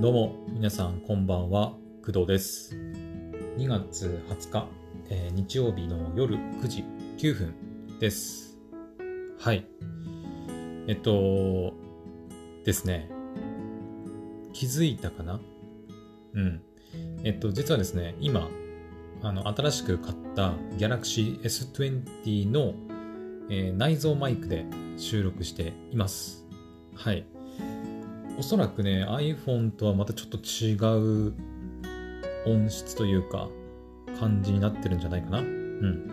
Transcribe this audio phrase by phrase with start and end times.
[0.00, 1.72] どうも皆さんこんばんは。
[2.06, 2.72] 工藤です。
[3.56, 4.68] 2月20日、
[5.10, 6.84] えー、日曜日の夜9時
[7.16, 8.56] 9分です。
[9.40, 9.66] はい。
[10.86, 11.74] えっと
[12.64, 13.10] ですね。
[14.52, 15.40] 気づいたかな？
[16.34, 16.62] うん。
[17.24, 18.48] えっと実はですね今
[19.24, 22.72] あの新しく買った Galaxy S20 の、
[23.50, 24.64] えー、内蔵マイクで
[24.96, 26.46] 収録しています。
[26.94, 27.26] はい。
[28.38, 30.74] おそらくね、iPhone とはまたちょっと違
[31.28, 31.34] う
[32.46, 33.48] 音質というか、
[34.20, 35.40] 感じになってるんじゃないかな。
[35.40, 36.10] うん。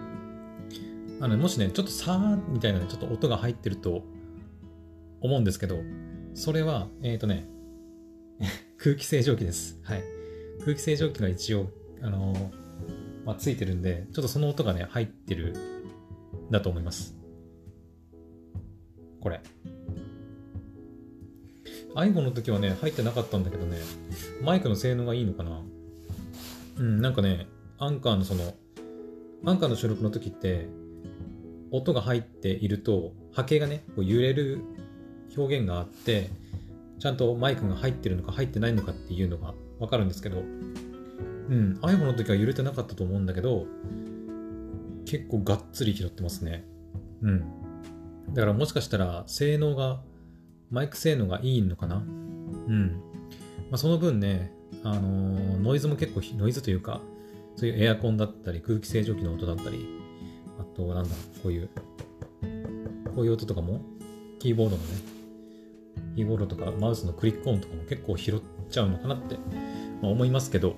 [1.22, 4.04] あの、もしね、ちょっとさーみたいなね、ちょっと音が入ってると
[5.22, 5.78] 思うんですけど、
[6.34, 7.48] それは、えっ、ー、とね、
[8.80, 9.80] 空気清浄機です。
[9.84, 10.04] はい。
[10.62, 11.70] 空気清浄機が一応、
[12.02, 12.50] あのー、
[13.24, 15.54] まあ、ついてるんで、ちょっとその音がね、入ってる、
[16.50, 17.16] だと思います。
[19.20, 19.42] これ。
[21.96, 23.78] iPhone の時はね、入ってなかったんだけどね、
[24.44, 25.62] マイクの性能がいいのかな
[26.78, 28.54] うん、なんかね、アンカーのその、
[29.46, 30.68] アンカーの収録の時って、
[31.72, 34.62] 音が入っていると、波形がね、こう揺れる
[35.38, 36.30] 表現があって、
[37.00, 43.68] ちゃんとマイクが入ってるのか入ってないのかっていうのがわかるんですけど、うん、iPhone の時は揺れてなかったと思うんだけど、
[45.06, 46.66] 結構がっつり拾ってますね。
[47.22, 47.46] うん。
[48.34, 50.02] だからもしかしたら性能が
[50.72, 51.98] マイク性能がいいのかな？
[51.98, 52.00] う
[52.72, 53.02] ん。
[53.70, 54.52] まあ、その分ね、
[54.84, 57.02] あのー、ノイズも結構、ノイズというか、
[57.56, 59.88] そういうエアコンだったり、空気清浄機の音だったり、
[60.60, 61.70] あと、なんだ、こういう、
[63.16, 63.82] こういう音とかも、
[64.40, 64.90] キーボードのね、
[66.16, 69.36] キーボードとかマウスのクリック音とかも結構拾っちゃうのかなって、
[70.02, 70.76] まあ、思いますけど、ま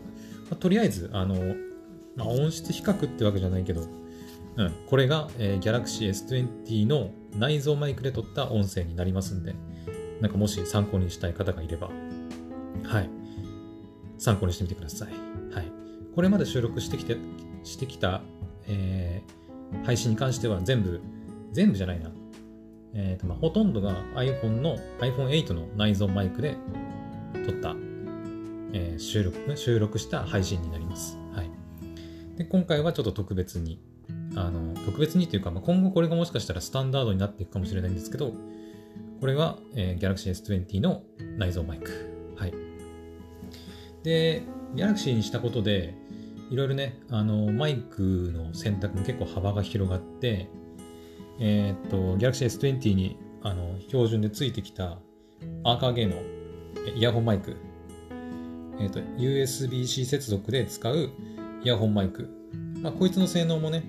[0.51, 1.35] あ、とりあえず、あの、
[2.15, 3.81] まあ、音質比較ってわけじゃないけど、
[4.55, 9.55] うん、これが、えー、Galaxy S20 の内蔵マイクで撮った音声になりますんで、
[10.21, 11.89] なんかもし参考にしたい方がいれば、
[12.83, 13.09] はい。
[14.17, 15.09] 参考にしてみてください。
[15.53, 15.71] はい。
[16.15, 17.17] これまで収録してきて、
[17.63, 18.21] してきた、
[18.67, 21.01] えー、配信に関しては全部、
[21.51, 22.11] 全部じゃないな。
[22.93, 26.55] えっ、ー、と、まあ、ほとんどが iPhone の iPhone8 の内蔵マイクで
[27.45, 27.75] 撮った、
[28.73, 31.17] えー、収録、収録した配信になります。
[31.33, 31.51] はい。
[32.37, 33.79] で、今回はちょっと特別に、
[34.35, 38.33] あの、特別にというか、まあ、今後これがもしかしたらスタンダードになっていくかもしれないんですけど、
[39.19, 41.03] これが、えー、Galaxy S20 の
[41.37, 42.33] 内蔵マイク。
[42.35, 42.53] はい。
[44.03, 44.43] で、
[44.75, 45.95] Galaxy にしたことで、
[46.49, 50.49] いろいろね、あの、マイクの選択も結構幅が広がって、
[51.39, 54.99] えー、っと、Galaxy S20 にあの標準でついてきた
[55.63, 56.15] アーカーゲーの
[56.95, 57.57] イヤホンマイク、
[58.79, 61.09] えー、っと、USB-C 接続で使う
[61.63, 62.29] イヤホンマイク。
[62.81, 63.83] まあ、こいつの性能もね、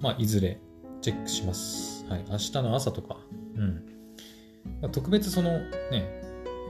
[0.00, 0.60] まあ、いずれ
[1.00, 2.04] チェックします。
[2.08, 2.24] はい。
[2.28, 3.18] 明日の朝とか、
[3.56, 3.97] うん。
[4.92, 5.58] 特別その
[5.90, 6.22] ね、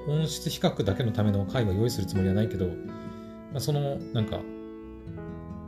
[0.08, 2.72] 音質比較だけのための回は用意するつもりはないけど、ま
[3.56, 4.40] あ、そのなんか、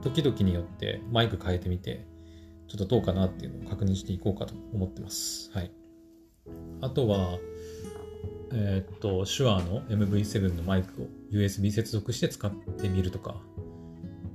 [0.03, 2.07] 時々によってマイク変えてみて、
[2.69, 5.51] ちょっとどうかなっていうのを確認していこうかと思ってます。
[5.53, 5.71] はい。
[6.81, 7.39] あとは、
[8.53, 13.37] えー、っと、手話の MV7 のマイクを USB 接続して使ってみるとか、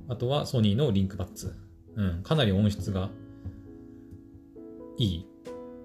[0.08, 1.54] あとはソニーのリンクバッツ。
[1.96, 3.10] うん、かなり音質が
[4.98, 5.26] いい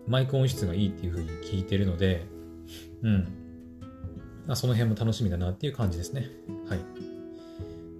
[0.08, 2.26] マイク音質がいいっていう風に聞いてるので、
[3.04, 3.28] うん。
[4.48, 6.30] まあ、その辺も楽しみだなっていう感じですね。
[6.68, 6.80] はい。
[6.80, 6.84] ま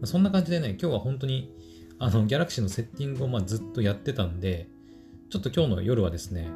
[0.04, 1.56] あ、そんな感じでね、今日は本当に、
[2.00, 4.68] あの、ギャラクシーのセッティングをまあずっとやってたんで、
[5.30, 6.50] ちょっと今日の夜はですね、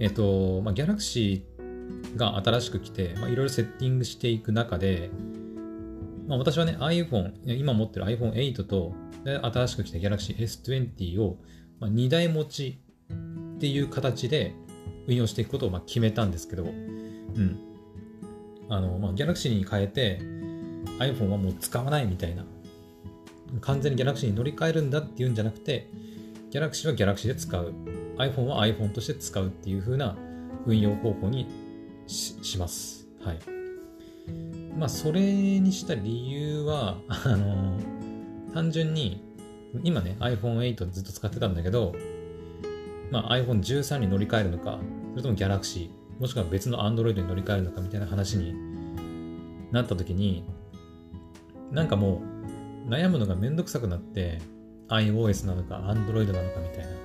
[0.00, 5.10] えっ、と、まあ、ギャラクシーが新しく来て、まあ、いろいろセッティングしていく中で、
[6.26, 11.38] まあ、私はね、iPhone、今持ってる iPhone8 と、新しく来た Galaxy S20 を、
[11.80, 12.80] まあ、2台持ち
[13.56, 14.54] っていう形で
[15.06, 17.58] 運用していくことをま決めたんですけど、うん。
[18.68, 20.18] あの、まあ、Galaxy に変えて
[20.98, 22.44] iPhone はもう使わないみたいな。
[23.60, 25.88] 完全に Galaxy に乗り換えるんだっていうんじゃなくて、
[26.50, 27.72] Galaxy は Galaxy で使う。
[28.16, 30.16] iPhone は iPhone として使うっていう風な
[30.66, 31.48] 運用方法に
[32.06, 33.06] します。
[33.22, 33.38] はい。
[34.78, 35.20] まあ、それ
[35.60, 37.78] にした理由は、あの、
[38.52, 39.22] 単純に、
[39.82, 41.94] 今ね、iPhone8 ずっと使ってたんだけど、
[43.10, 44.78] まあ、iPhone13 に乗り換えるのか、
[45.10, 48.54] それとも Galaxy、もしくは別の Android に乗り換えるのかみたいな話に
[49.72, 50.44] なった時に、
[51.70, 52.22] なんかも
[52.86, 54.40] う悩むのがめんどくさくなって、
[54.88, 57.04] iOS なのか Android なのかみたいな。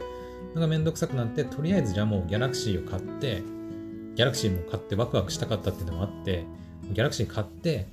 [0.56, 3.44] のがめんどくさくなって、とりあえずじゃあもう Galaxy を買って、
[4.16, 6.46] Galaxy も買ってワクワクしたかったっていうのもあって、
[6.94, 7.88] Galaxy 買って、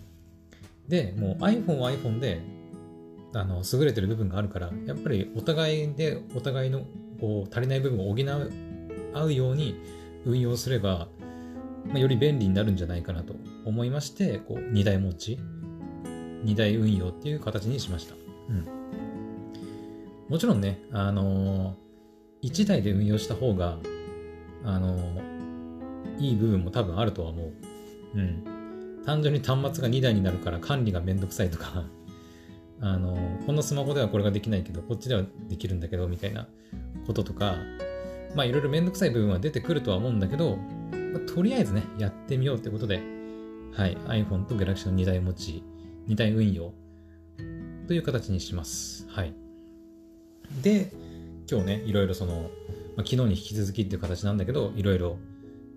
[0.88, 2.40] で、もう iPhone は iPhone で、
[3.34, 6.86] あの、優れてる部分があるから、やっぱりお互いで、お互いの
[7.20, 9.80] こう足りない部分を補うように
[10.24, 11.08] 運用すれば
[11.88, 13.34] まあ、より便利になるんじゃないかなと
[13.64, 15.38] 思いまして、こう、2台持ち、
[16.44, 18.14] 2台運用っていう形にしました。
[18.48, 18.66] うん。
[20.28, 23.78] もちろんね、あのー、1台で運用した方が、
[24.64, 27.52] あのー、いい部分も多分あるとは思う。
[28.14, 29.02] うん。
[29.04, 31.84] 単純に端末が2台になるから管理がめんどくさいとか
[32.80, 36.46] あの、このスマホではこれができないけど、こっちではできるんだけど、みたいな
[37.06, 37.56] こととか、
[38.34, 43.00] まあいろいろめんどくさい部分は出てくるとは思うんだけど、まあ、とりあえずね、やってみようってことで、
[43.72, 45.62] はい、iPhone と Galaxy の2台持ち、
[46.08, 46.72] 2台運用
[47.86, 49.06] という形にします。
[49.08, 49.34] はい。
[50.62, 50.92] で、
[51.50, 52.50] 今日ね、いろいろその、
[52.96, 55.18] まあ、昨日に引き続きっていう形なんだけど、いろいろ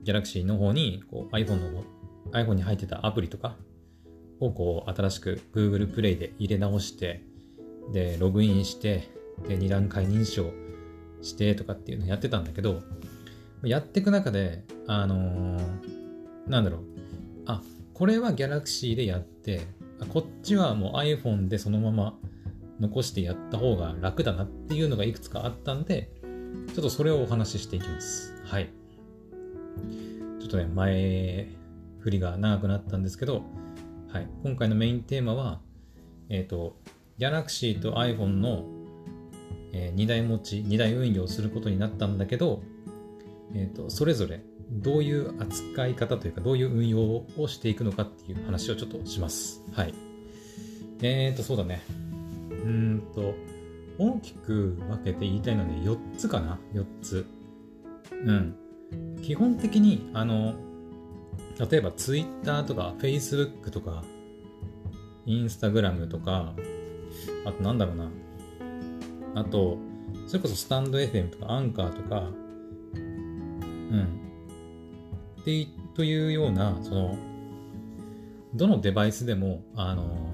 [0.03, 1.83] Galaxy の方にこう iPhone の
[2.31, 3.55] iPhone に入ってたアプリとか
[4.39, 7.21] をこう新しく Google Play で入れ直して、
[7.91, 9.09] で、ログインして、
[9.47, 10.51] で、2段階認証
[11.21, 12.81] してとかっていうのやってたんだけど、
[13.63, 16.81] やっていく中で、あのー、なんだろう。
[17.45, 17.62] あ、
[17.94, 19.62] これは Galaxy でやって、
[20.13, 22.18] こっちはもう iPhone でそのまま
[22.80, 26.09] 残してやった方が楽だなっていうのがいくつかあったんで、
[26.74, 28.33] ちょっとそれをお話ししていきます。
[28.45, 28.69] はい。
[30.39, 31.47] ちょっとね、前
[32.00, 33.44] 振りが長くなったんですけど、
[34.11, 34.27] はい。
[34.44, 35.61] 今回のメインテーマは、
[36.29, 36.75] えっ、ー、と、
[37.19, 38.65] Galaxy と iPhone の、
[39.71, 42.63] えー、2台持ち、2台運用することになったんだけど、
[43.53, 44.41] えっ、ー、と、それぞれ
[44.71, 47.00] どういう扱い方というか、どういう運用
[47.38, 49.63] をしていくのかっていう話をちょっとします。
[49.73, 49.94] はい。
[51.03, 51.83] えっ、ー、と、そうだね。
[52.50, 53.35] うんと、
[54.00, 57.27] 大きく分けて言いたいので4つかな ?4 つ。
[58.25, 58.56] うん。
[59.21, 60.56] 基本的に、あの、
[61.59, 64.03] 例えば Twitter とか Facebook とか
[65.25, 66.53] Instagram とか、
[67.45, 68.09] あとなんだろうな。
[69.35, 69.77] あと、
[70.27, 72.29] それこそスタンド FM とかアンカーとか、
[72.94, 74.19] うん。
[75.41, 77.17] ってというような、その、
[78.56, 80.33] どのデバイスでも、あの、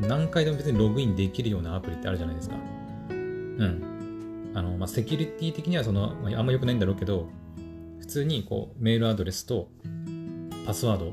[0.00, 2.56] 何回でも別にログインできるようなアプリってあるじゃないですか。
[2.56, 4.52] うん。
[4.54, 7.28] あの、まあ、セキュリティ的にはその、あんま良くないんだろうけど、
[8.00, 9.68] 普通にこう、メールアドレスと
[10.64, 11.12] パスワード、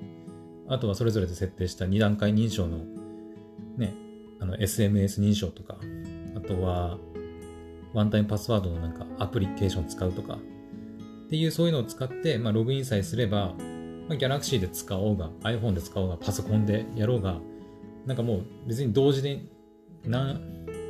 [0.67, 2.85] あとはそれぞれで設定した2段階認証の、
[3.77, 3.93] ね、
[4.39, 5.77] あの、SMS 認証とか、
[6.35, 6.97] あとは、
[7.93, 13.53] ワンタイムパスワードのなんかアプリケーション使うとか、っていうそういうのを使って、まあ、ログインさえすれば、
[14.07, 17.39] まあ、Galaxy で使おうが、iPhone で使おうが、パソコンでやろうが、
[18.05, 19.41] なんかもう別に同時で
[20.05, 20.39] 何、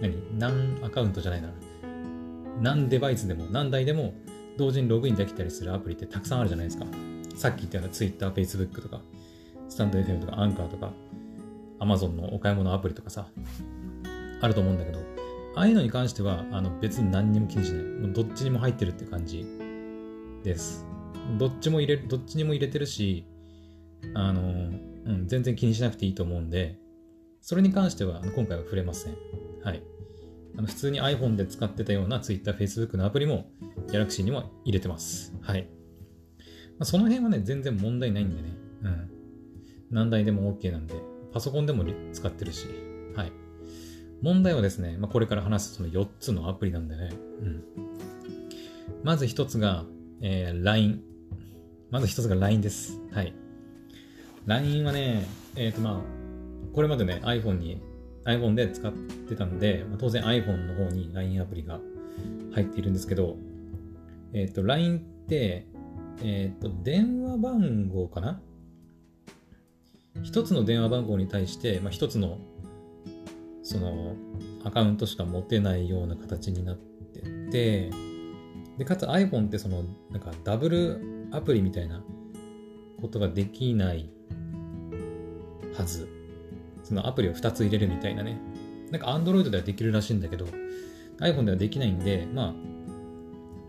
[0.02, 1.50] 何何アカウントじゃないな。
[2.62, 4.13] 何デバイスでも何台でも
[4.58, 6.86] 同時にログインできたりするアプリってたくさんあるじゃないですか。
[7.36, 9.01] さっき言ったような Twitter、Facebook とか、
[9.69, 10.92] スタンド FM とか、アンカーとか、
[11.80, 13.28] Amazon のお買い物アプリとかさ、
[14.42, 15.00] あると思うんだけど、
[15.56, 17.83] ああいうのに関してはあの別に何にも気にしない。
[17.83, 19.45] もうどっちにも入ってるって感じ
[20.44, 20.86] です。
[21.38, 23.25] どっちも入れる、どっちにも入れてるし、
[24.13, 26.77] あの、うん、全然気にしなくていいと思うんで、
[27.42, 29.16] それに関しては今回は触れません。
[29.63, 29.84] はい。
[30.57, 33.50] あの普通に iPhone で使ってたような Twitter、Facebook のアプリも
[33.88, 35.34] Galaxy にも入れてます。
[35.42, 35.68] はい。
[36.81, 38.50] あ、その辺はね、全然問題ないんでね。
[38.83, 39.12] うん。
[39.92, 40.95] 何台でも OK なんで、
[41.33, 42.68] パソコンでも使ってるし。
[43.16, 43.31] はい。
[44.22, 47.10] 問題はですね、まあ、これから話すその4つのアプリなんでね。
[47.42, 47.63] うん。
[49.04, 49.86] まず1つが、
[50.22, 51.01] えー、LINE。
[51.89, 53.00] まず1つが LINE です。
[53.12, 53.34] はい。
[54.46, 55.25] LINE はね、
[55.56, 56.01] えっ、ー、とまあ、
[56.74, 57.82] これまでね、iPhone に、
[58.25, 61.79] iPhone で使ってたんで、まあ、当然 iPhone の方に LINE アプリが
[62.53, 63.38] 入っているんですけど、
[64.34, 65.67] えっ、ー、と、LINE って、
[66.22, 68.41] えっ、ー、と、電話番号かな？
[70.24, 72.38] 一つの電話番号に対して、まあ、一つの、
[73.63, 74.15] その、
[74.63, 77.91] アカウントしか持てないような形になってて、
[78.77, 82.03] で、かつ iPhone ってその、なんかダブルアプリみたいな
[83.00, 84.10] ことができない
[85.75, 86.08] はず。
[86.84, 88.39] そのアプリを2つ入れるみたいなね。
[88.91, 90.46] なんか Android ではできるらしいんだけど、
[91.20, 92.53] iPhone ではできないんで、まあ、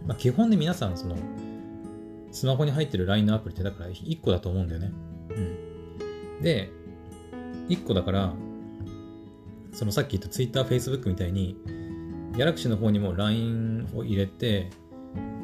[0.06, 1.16] まあ、基本で皆さん、その、
[2.32, 4.92] スマホに入ってる LINE のアプリってだから1個だと思うんだよね。
[5.30, 6.42] うん。
[6.42, 6.70] で、
[7.68, 8.34] 1個だから、
[9.72, 11.56] そのさっき言った Twitter、Facebook みたいに、
[12.32, 14.70] Galaxy の方にも LINE を入れて、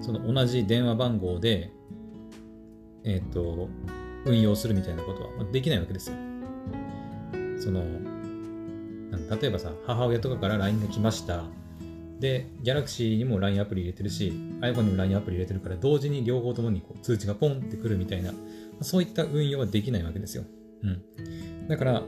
[0.01, 1.73] その同じ電話番号で、
[3.05, 3.69] えっ、ー、と、
[4.25, 6.17] 運用するみたいなことはできないわけですよ。
[7.59, 7.83] その、
[9.41, 11.45] 例えばさ、母親とかから LINE が来ました。
[12.21, 18.33] で、Galaxy にも LINE アプリ入れてるし、iPhone にも LINE アプリ入れてるから、同時に両方ともにこう通知がポンってくるみたいな、
[18.81, 20.45] そういった運用はできないわけですよ。
[20.83, 21.69] うん。
[21.69, 22.03] だから、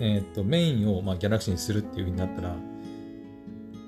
[0.00, 2.56] えっ、と、メインを、まあ、Galaxy にするっていう風になったら、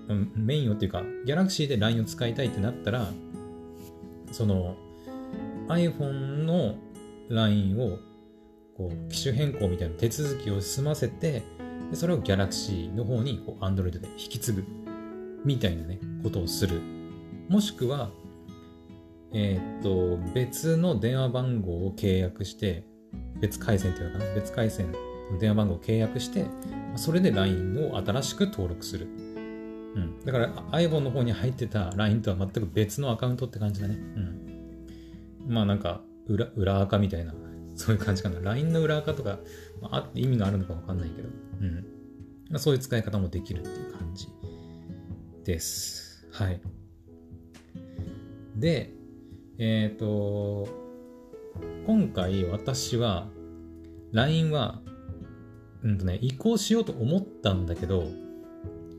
[0.09, 3.09] うん、メインをっていうか、Galaxy で LINE を使いたいってなったら、
[4.33, 4.77] その、
[5.69, 6.77] iPhone の、
[7.31, 7.99] LINE を
[8.77, 11.43] こう機種変更みたいな手続きを済ませて
[11.91, 14.65] でそれを Galaxy の方にこう Android で引き継ぐ
[15.45, 16.80] みたいなねことをする
[17.49, 18.11] もしくは
[19.33, 22.85] えー、っと別の電話番号を契約して
[23.40, 24.35] 別回線っていうのかな？
[24.35, 26.47] 別回線の電話番号を契約して
[26.97, 29.07] それで LINE を新しく登録する
[29.95, 33.95] うん、だから iPhone の方に入ってた LINE とは全く別のアカウントって感じだね。
[33.97, 35.49] うん。
[35.49, 37.35] まあなんか裏、裏垢みたいな、
[37.75, 38.38] そういう感じかな。
[38.38, 39.38] LINE の裏垢とか、
[39.80, 41.28] まあ、あって意味があるのかわかんないけど、
[41.62, 41.75] うん。
[42.50, 44.28] まあ、そういう使い方もできるっていう感じ
[45.49, 46.26] です。
[46.31, 46.61] はい。
[48.55, 48.90] で、
[49.57, 50.69] えっ、ー、と、
[51.87, 53.28] 今回私は
[54.12, 54.83] LINE は、
[55.83, 58.05] うんとね、移行しようと思ったんだけど、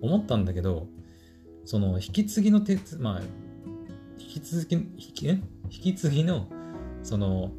[0.01, 0.87] 思ったんだけど、
[1.65, 3.21] その引き継ぎの手まあ、
[4.17, 6.47] 引き続き、引き引き継ぎの、
[7.03, 7.51] その、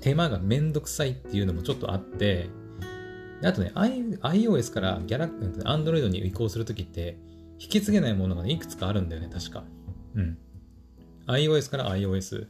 [0.00, 2.48] 手間がめんどくさいっていうのもちょっとあって、
[3.44, 7.18] あとね、iOS からギャラ、Android に移行するときって、
[7.62, 9.62] 引き継げないものが、ね、いくつかあるんだよね、確か。
[10.16, 10.36] うん。
[11.28, 12.48] iOS から iOS、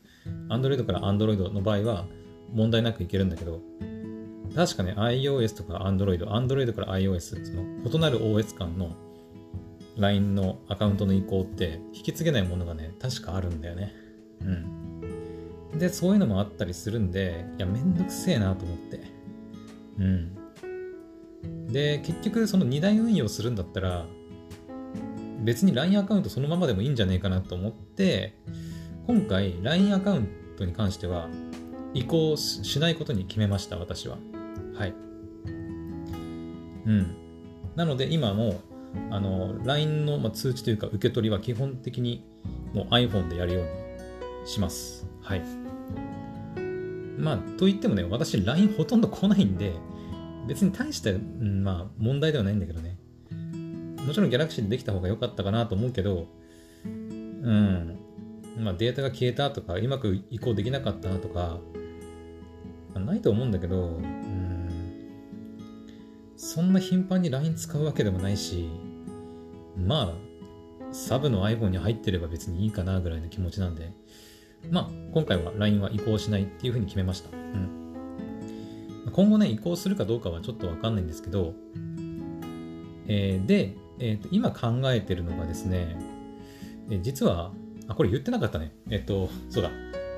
[0.48, 2.06] Android から Android の場合は
[2.50, 3.60] 問題なくいけるんだけど、
[4.56, 8.96] 確かね、iOS とか Android、Android から iOS、その異なる OS 間の
[9.98, 13.92] LINE のアカウントの移行って引き継げないものがね、確かあるんだよね。
[14.40, 15.78] うん。
[15.78, 19.00] で、そういうのもあったりするんで、いや、めんどくせえなと思って。
[19.98, 21.68] うん。
[21.68, 24.06] で、結局、その2台運用するんだったら、
[25.42, 28.34] 別に LINE アカウントそのままでもいいんじゃねえかなと思って、
[29.06, 31.28] 今回 LINE アカウントに関しては
[31.94, 34.18] 移行しないことに決めました、私は。
[34.74, 34.94] はい。
[36.86, 37.16] うん。
[37.76, 38.60] なので今も
[39.10, 42.24] あの、LINE の、通知というか受け取りは基本的に
[42.74, 45.06] もう iPhone でやるようにします。
[45.22, 45.42] はい。
[47.18, 49.72] まあ、と言ってもね、私 LINE ほとんど来ないんで、
[50.46, 52.98] 別に大した、うん、まあ、問題ではないんだけどね。
[54.06, 56.26] もちろん Galaxy でできた方が良かったかなと思うけど、
[56.84, 57.98] うん。
[58.58, 61.58] まあ、データが消えたとか、うまく移行できなかったとか、
[62.94, 64.52] まあ、ないと思うんだけど、うん
[66.44, 68.68] そんな頻繁に LINE 使うわけでもないし、
[69.76, 73.92] まあ、サブの iPhone に入ってれば別にいいかなぐらいの気持ちなんで、
[74.68, 77.30] まあ、今回は LINE は移行しないっていうふうに決めました。
[77.34, 77.70] うん。
[79.12, 81.54] 今後ね、移行するかどうかはちょっとわかんないんですけど、
[83.06, 85.96] えー、で、えーと、今考えてるのがですね、
[86.90, 87.52] え、実は、
[87.86, 88.72] あ、これ言ってなかったね。
[88.90, 89.70] えっ、ー、と、そうだ。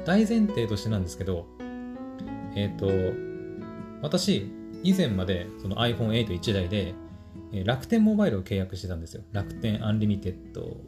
[0.07, 1.47] 大前提としてなんですけど、
[2.57, 2.89] えっ、と、
[4.01, 4.51] 私、
[4.83, 6.95] 以前までその iPhone81 台で、
[7.53, 9.23] え楽天モバイルを契約してたんですよ。
[9.33, 10.79] 楽天 Unlimited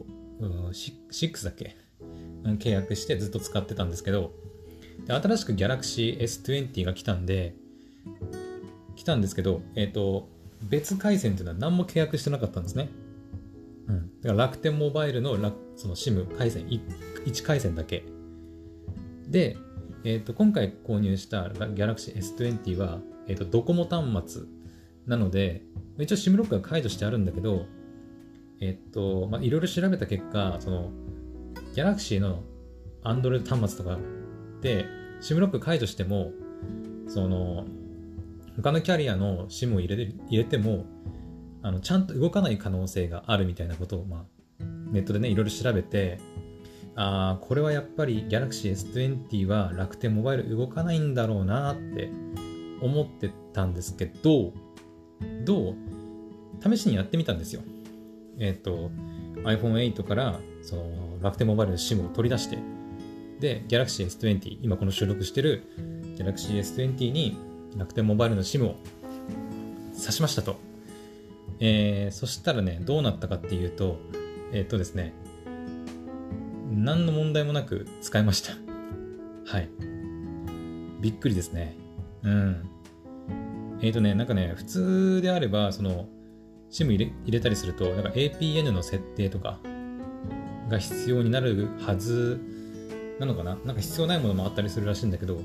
[0.41, 1.75] 6だっけ？
[2.45, 4.33] 契約してずっと使ってたんですけど、
[5.05, 7.55] で新しく Galaxy S20 が来たんで、
[8.95, 10.29] 来たんですけど、えっ、ー、と、
[10.63, 12.89] 別回線っていうのは何も契約してなかったんですね。
[13.87, 14.21] うん。
[14.21, 15.35] だから楽天モバイルの
[15.75, 18.03] その SIM 回線 1, 回線だけ。
[19.27, 19.57] で、
[20.03, 24.43] えっ、ー、と、今回購入した Galaxy S20 は、えっ、ー、と、ドコモ端末
[25.05, 25.63] なので、
[25.99, 27.65] 一応 SIM ロックが解除してあるんだけど、
[28.59, 30.91] えっ、ー、と、まあ、いろいろ調べた結果、その、
[31.75, 32.43] Galaxy の
[33.03, 33.99] Android 端末とか
[34.61, 34.85] で
[35.21, 36.31] SIM ロック解除しても、
[37.07, 37.65] その、
[38.57, 40.85] 他のキャリアの SIM を入れ入れても、
[41.61, 46.19] あの、ちゃんと動かない可能性があるみたいなことを、まあ、ネットでね、いろいろ調べて、
[46.95, 52.09] ああ、これはやっぱり Galaxy S20 は楽天モバイル動かないんだろうなって
[52.81, 54.53] 思ってたんですけど、
[55.45, 55.75] どう？
[56.63, 57.61] 試しにやってみたんですよ。
[58.39, 58.89] えっ、ー、と、
[59.43, 62.57] iPhone8 からその楽天モバイルの SIM を取り出して、
[63.39, 65.63] で、Galaxy S20、今この収録してる
[66.17, 67.37] Galaxy S20 に
[67.77, 68.75] 楽天モバイルの SIM を
[69.93, 70.57] 挿しましたと。
[71.59, 73.97] えー、そしたらね、どうなったかっていうと、
[74.51, 75.13] えっ、とですね、
[76.71, 78.53] 何の問題もなく使えました。
[79.45, 79.69] はい。
[81.01, 81.75] びっくりですね。
[82.23, 82.69] うん。
[83.81, 86.07] えっ、ー、とね、なんかね、普通であれば、その、
[86.69, 89.59] SIM 入入れたりすると、なんか APN の設定とか
[90.69, 92.39] が必要になるはず
[93.19, 93.57] なのかな？
[93.65, 95.39] なんか必要ないものもあったりするらしいんだけど、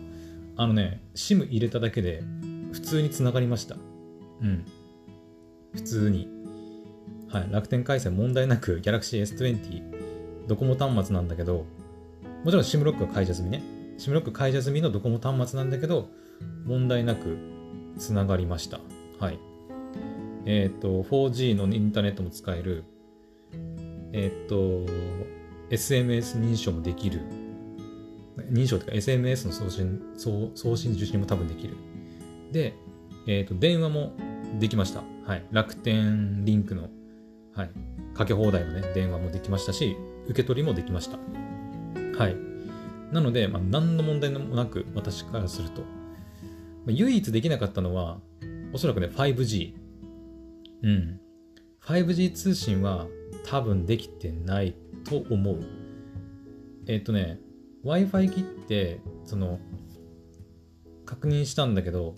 [0.62, 2.22] あのね、SIM 入れただけで
[2.70, 3.74] 普通につながりました。
[3.74, 3.78] う
[4.44, 4.64] ん。
[5.74, 6.28] 普通に。
[7.28, 7.48] はい。
[7.50, 11.66] 楽天回線問題なく Galaxy S20 ドコモ端末なんだけど、
[12.44, 13.60] もちろん SIM ロックは解除済みね。
[13.98, 16.10] SIM ロック解除済みのドコモ端末なんだけど、
[16.64, 17.38] 問題なく
[17.98, 18.78] つながりました。
[19.18, 19.40] はい。
[20.46, 22.84] えっ、ー、と、4G のインターネットも使える。
[24.12, 24.86] えっ、ー、と、
[25.70, 27.22] SMS 認証もできる。
[28.50, 31.76] 認証とか SMS の送信送送信受信も多分できる。
[32.50, 32.74] で、
[33.26, 34.12] えっ、と、電話も
[34.58, 35.02] できました。
[35.24, 35.44] はい。
[35.50, 36.88] 楽天リンクの、
[37.54, 37.70] はい。
[38.14, 39.96] かけ放題のね、電話もできましたし、
[40.26, 41.18] 受け取りもできました。
[42.18, 42.36] はい。
[43.12, 45.82] なので、まあ、何の問題もなく、私からすると。
[45.82, 45.86] ま
[46.88, 48.20] あ、唯一できなかったのは、
[48.72, 49.74] おそらくね、5G。
[50.82, 51.20] うん。
[51.84, 53.06] 5G 通信は
[53.44, 54.74] 多分できてない
[55.04, 55.60] と思う。
[56.86, 57.38] えっ、ー、とね、
[57.84, 59.58] Wi-Fi 切って、その、
[61.04, 62.14] 確認したんだけど、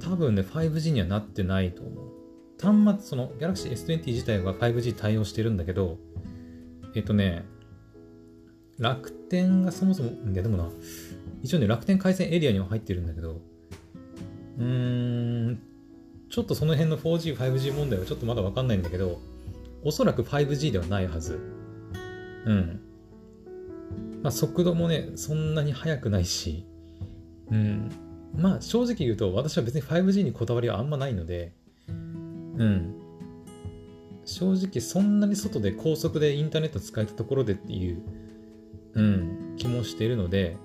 [0.00, 2.16] 多分ね、5G にはなってないと思う。
[2.60, 5.98] 端末、その Galaxy S20 自体は 5G 対応してるんだけど、
[6.94, 7.44] えっ、とね、
[8.78, 10.70] 楽天がそもそも、いやでもな、
[11.42, 13.40] 一応ね、楽天回線エリアには入ってるんだけど、
[14.58, 15.60] うーん、
[16.30, 19.20] ちょっとその辺の 4G、5G 問題はちょっとまだわかんないんだけど、
[19.84, 21.38] おそらく 5G ではないはず。
[22.44, 22.80] うん。
[24.26, 26.66] まあ、速度もね、そんなに速くないし、
[27.52, 27.92] うん。
[28.36, 31.52] まあ、正直言うと、私は別に 5G にこだわりはあんまないので、
[31.86, 32.92] うん。
[34.24, 38.02] 正直そんなに外で高速でインターネット使えたところでっていう、
[38.94, 40.56] うん、気もしているので、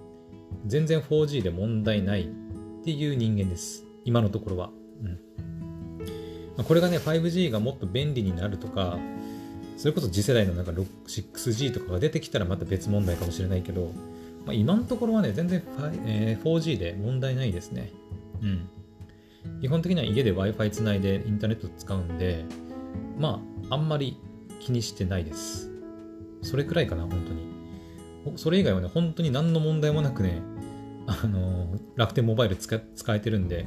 [0.65, 3.84] 全然 4G で問題ないっていう人間です。
[4.06, 4.72] 今のところは。
[5.03, 5.12] うん。
[6.58, 8.98] まあ、これがね、5G がもっと便利になるとか、
[9.81, 13.91] それこそ次世代のなんか 6G とかが出てきたらまた別問題かもしれないけど、
[14.45, 15.63] まあ、今のところはね、全然、
[16.05, 17.91] えー、4G で問題ないですね。
[18.43, 18.69] うん。
[19.59, 22.45] 基本的には家で Wi-Fi つないでインターネット使うんで、
[23.17, 24.19] まあ、あんまり
[24.59, 25.71] 気にしてないです。
[26.43, 27.09] それくらいかな、本
[28.23, 28.38] 当に。
[28.38, 30.43] それ以外はね、本当に何の問題もなくね、
[31.07, 33.65] あのー、楽天モバイル使使えてるんで、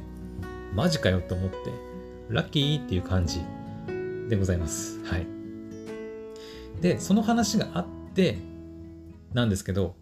[0.75, 1.57] マジかよと思って、
[2.29, 3.41] ラッキーっていう感じ
[4.29, 5.03] でございます。
[5.03, 5.34] はい。
[6.81, 8.37] で、その話があって、
[9.33, 9.95] なんですけど、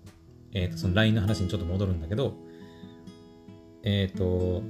[0.53, 2.35] えっ、ー、と、その LINE の話にちょっと戻るんだけど、
[3.83, 4.63] えっ、ー、と、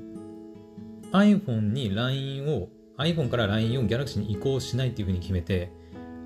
[1.11, 5.71] iPhone に LINE を、iPhone から LINE を Galaxy に移行しないっていうふうに決めて、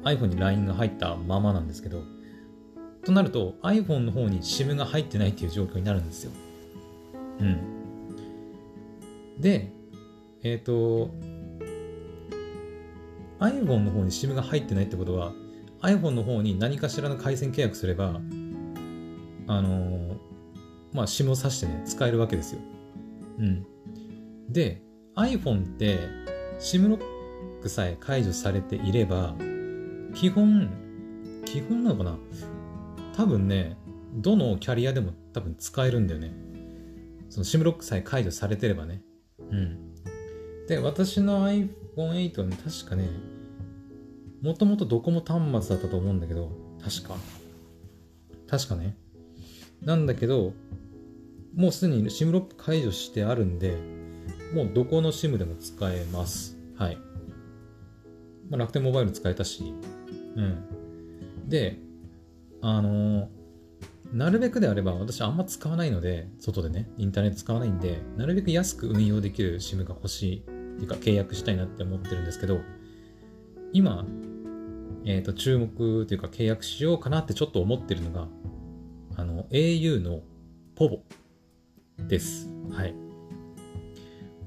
[0.03, 2.03] iPhone に LINE が入ったままなんですけど、
[3.03, 6.31] となると iPhone の方に SIM が入ってないっていう状況になるんですよ。
[7.39, 7.77] うん。
[9.39, 9.71] で、
[10.43, 11.09] えっ、ー、と、
[13.39, 15.33] iPhone の方に SIM が入ってないってことは、
[15.81, 18.19] iPhone の方に何かしらの回線契約すれば、
[19.47, 20.17] あのー、
[20.93, 22.61] まあ、SIM を挿してね、使えるわけですよ。
[23.39, 23.65] うん。
[24.49, 24.81] で、
[25.15, 25.99] iPhone って
[26.59, 29.35] SIM ロックさえ解除されていれば、
[30.13, 30.69] 基本、
[31.45, 32.17] 基本なのかな？
[33.15, 33.77] 多分ね、
[34.15, 36.33] どのキャリアでも多分使えるんだよね。
[37.29, 39.03] その SIM ロックさえ解除されてればね。
[39.51, 39.93] うん。
[40.67, 43.07] で、私の iPhone8 はね、確かね、
[44.41, 46.51] もともとドコモ端末だったと思うんだけど、
[46.83, 47.15] 確か。
[48.47, 48.95] 確かね。
[49.81, 50.53] なんだけど、
[51.55, 53.77] もうすでに SIM ロック解除してあるんで、
[54.53, 56.57] もうどこの SIM でも使えます。
[56.75, 56.97] はい。
[58.49, 59.73] まあ、楽天モバイル使えたし、
[60.35, 61.49] うん。
[61.49, 61.79] で、
[62.61, 63.27] あのー、
[64.13, 70.41] なるべくであれば、私あんま使わないので、外でね、インターネット使わないんで、なるべく安く運用できる SIM が欲しい、っ
[70.77, 72.61] ていうか契約したいなって思ってるんですけど、
[73.73, 74.05] 今、
[75.07, 78.27] えっ、ー、と、注目というか契約しようかなってちょっと思ってるのが、
[79.15, 80.19] あの、au の
[80.75, 80.99] POVO
[82.09, 82.49] です。
[82.73, 82.93] はい。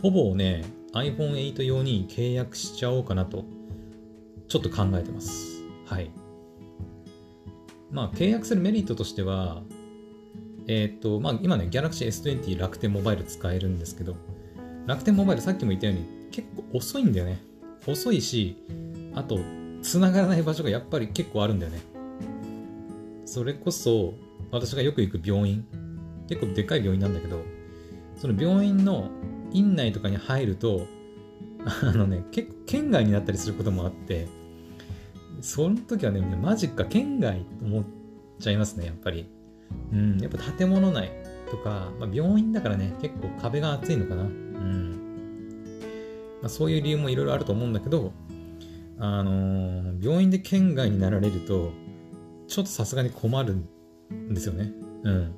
[0.02, 3.46] POVO をね、iPhone8 用に契約しちゃおうかなと、
[4.48, 5.64] ちょっと考えてます。
[5.86, 6.10] はい。
[7.90, 9.62] まあ、契約するメリットとしては、
[10.66, 14.14] えっ、ー、と、まあ、今ね、Galaxy S20 楽天モバイル使えるんですけど、
[14.86, 17.40] 楽天モバイルさっきも言ったように結構遅いんだよね。
[17.86, 18.58] 遅いし、
[19.14, 19.38] あと、
[19.82, 21.80] 繋がらない場所がやっぱり結構あるんだよね。
[23.24, 24.14] それこそ、
[24.50, 25.64] 私がよく行く病院、
[26.28, 27.42] 結構でかい病院なんだけど、
[28.16, 29.08] その病院の
[29.52, 30.86] 院内とかに入ると、
[31.64, 34.28] あのね、結構県外になったりすることもあって、
[35.40, 37.84] その時はね、マジか、県外と思っ
[38.38, 39.26] ちゃいますね、やっぱり。
[39.92, 41.10] うん、やっぱ建物内
[41.50, 44.22] とか、まあ、病院だからね、結構壁が厚いのかな。
[44.22, 45.80] うん。
[46.42, 48.12] まあ、そういう理由もいろいろあると思うんだけど、
[49.00, 51.72] あのー、病院で県外になられると、
[52.46, 53.54] ちょっとさすがに困る
[54.12, 54.72] んですよね。
[55.04, 55.34] うん。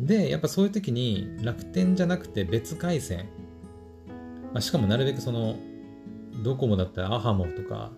[0.00, 3.28] で、やっぱそういう時に楽天じゃなくて別回線、
[4.52, 5.56] まあ、しかもなるべくその、
[6.42, 7.92] ドコモだったらアハモとか、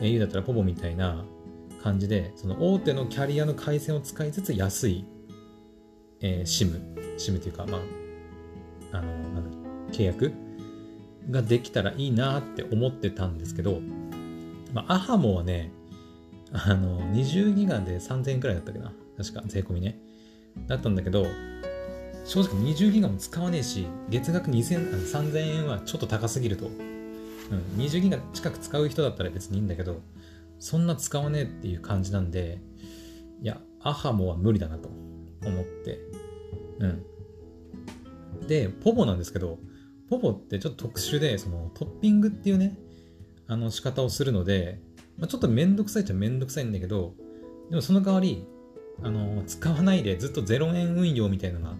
[0.00, 1.26] au だったらポボみたいな
[1.82, 5.04] 感じで、その大手のキャリアの回線を使いつつ安い、
[6.22, 7.78] えー、SIM、SIM というか、ま
[8.92, 10.32] あ、あの、なんだ、契約
[11.30, 13.80] ができたらいいなって思ってたんですけど、
[14.72, 15.72] まあ、アハモはね、
[16.52, 18.92] あの、20ギガで3000円くらいだったっけな。
[19.16, 19.98] 確か、税込みね。
[20.66, 21.26] だったんだけど、
[22.24, 26.66] 正直20ギガも使わねえし、月額2000 3000円はちょっと高すぎると。
[26.66, 30.00] うん、20ギガ近く使う人だったら別にいいんだけど、
[30.58, 32.60] そんな使わねえっていう感じなんで、
[33.42, 34.88] いや、アハモは無理だなと
[35.44, 36.00] 思って。
[36.78, 38.46] うん。
[38.46, 39.58] で、ポボなんですけど、
[40.08, 42.76] ポボってちょっと特殊で、そのトッピングっていうね、
[43.46, 44.80] あの仕方をするので、
[45.18, 47.14] まあ、ちょっとめんどくさいっちゃめんどくさいんだけど、
[47.70, 48.46] でもその代わり、
[49.02, 51.76] あの、使わないでずっと0円運用みたいなのが、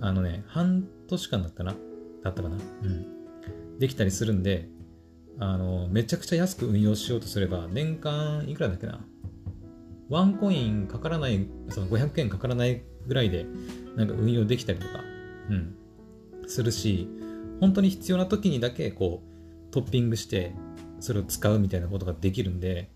[0.00, 1.74] あのね、半年間だったな、
[2.22, 2.56] だったかな。
[2.82, 3.78] うん。
[3.78, 4.68] できたりするんで、
[5.38, 9.04] あの、めちゃくちゃ安く運用しようとすれば、年間いくらだっけな。
[10.08, 13.46] ワンコインかからない、その500円かからないぐらいで、
[13.96, 15.00] なんか運用できたりとか、
[15.50, 15.74] うん、
[16.46, 17.08] するし、
[17.64, 20.52] 本当に必要な時にだけ、こう、トッピングして、
[21.00, 22.90] それを使うみたいなことができるんで、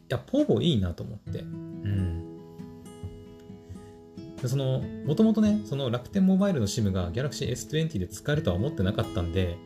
[0.00, 1.40] いや、ポーボいいなと思って。
[1.40, 2.24] うん。
[4.46, 9.58] その、もともとね、その楽天モバイルの SIM が Galaxy S20 で使えるとは思ってなかったんで、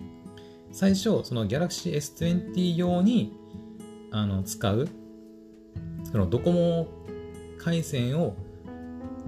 [0.72, 3.32] 最初、その Galaxy S20 用に、
[4.10, 4.88] あの、使う、
[6.10, 6.88] そのドコモ
[7.56, 8.34] 回線を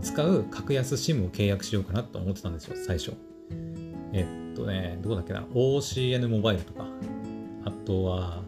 [0.00, 3.12] 使う格安 SIM を契約しようかなと思ってたんですよ、最初。
[4.12, 6.86] えっとね、どこだっけな、OCN モバイルとか、
[7.64, 8.42] あとは、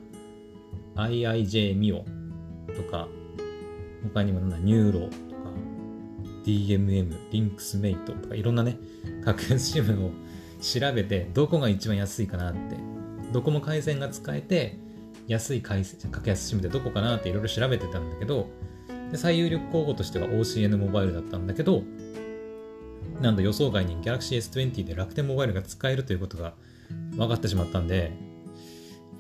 [0.97, 2.05] IIJ ミオ
[2.75, 3.09] とか、
[4.03, 5.15] 他にもなんだ、 NURO とか、
[6.45, 8.79] DMM、 LinksMate とか、いろんなね、
[9.25, 10.11] 格安 SIM を
[10.61, 12.77] 調べて、どこが一番安いかなって、
[13.33, 14.79] どこも回線が使えて、
[15.27, 18.49] 安い回線、格安 SIM ってどこかなっていろいろ調べてたんだけど、
[19.11, 21.83] で最有力候補としては OCN モバイルだったんだけど、
[23.21, 26.55] なんと予想外に Galaxy S20 で楽天モバイルが使えるということが
[27.13, 28.13] 分かってしまったんで、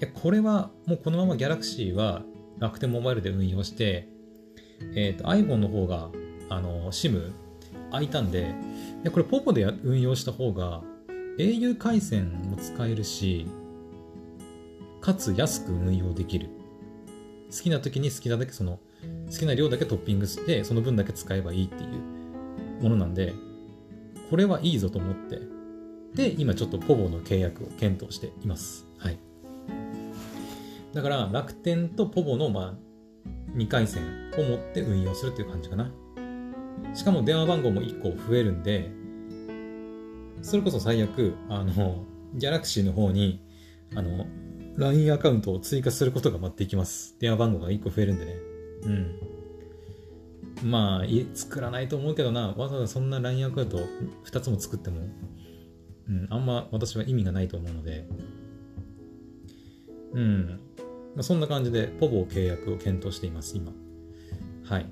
[0.01, 2.23] いや、これはもうこのまま Galaxy は
[2.59, 4.09] 楽天モバイルで運用して、
[4.95, 6.11] えっ、ー、と iPhone の方が、
[6.51, 7.33] あの、SIM
[7.91, 8.41] 空いたんで、
[9.03, 10.83] いや、これポポで運用した方が
[11.39, 13.47] au 回線も使えるし、
[15.01, 16.49] かつ安く運用できる。
[17.51, 18.81] 好きな時に好きなだけその、
[19.31, 23.33] 好きな量だけトッピングして、その分だけ使えばいいっていうものなんで、
[24.31, 25.41] これはいいぞと思って、
[26.15, 28.87] で、今ちょっとポボの契約を検討しています。
[28.99, 29.19] はい。
[30.93, 34.03] だから楽天とポボのまあ2回線
[34.37, 35.91] を持って運用するっていう感じかな。
[36.95, 38.91] しかも電話番号も1個増えるんで、
[40.43, 43.43] それこそ最悪、あの、ギャラクシーの方に、
[43.95, 44.27] あの、
[44.77, 47.17] LINE アカウントを追加することができます。
[47.19, 48.35] 電話番号が1個増えるんでね。
[48.83, 49.34] うん。
[50.63, 53.79] まあ、作らないと思うけどな、わざわざそんな LINE アカウント
[54.25, 55.01] 2つも作っても、
[56.09, 58.07] うん、あんま私は意味がないと思うので、
[60.15, 60.61] うん。
[61.15, 63.73] まあ、そんな感じで、ポボ契約を検討しています、今。
[64.65, 64.87] はい。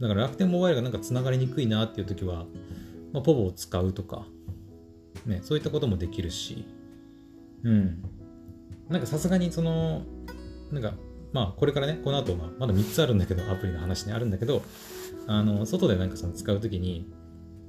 [0.00, 2.46] だから楽天モバイルがなんか繋がりにくいなっていう時は、
[3.12, 4.26] まあ、ポボを使うとか、
[5.26, 6.66] ね、そういったこともできるし、
[7.62, 8.02] うん。
[8.88, 10.02] なんかさすがにその、
[10.70, 10.94] なんか、
[11.32, 14.62] まあこれからね、この後、まあ、まだ3つあるんだけど、アプリの話ね、あるんだけど、
[15.26, 17.10] あの、外でなんかその使うときに、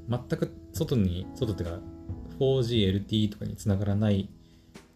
[0.09, 1.79] 全く外に、外っていうか、
[2.39, 4.29] 4G、LTE とかに繋がらない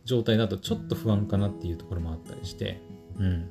[0.06, 2.82] 状態だとちょっと不安かなっていうところもあったりして、
[3.20, 3.50] うん。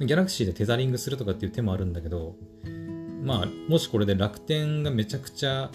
[0.00, 2.36] ギャラクシーでテザリングするとかっていう手もあるんだけど、
[3.22, 5.70] まあ、もしこれで楽天がめちゃくちゃ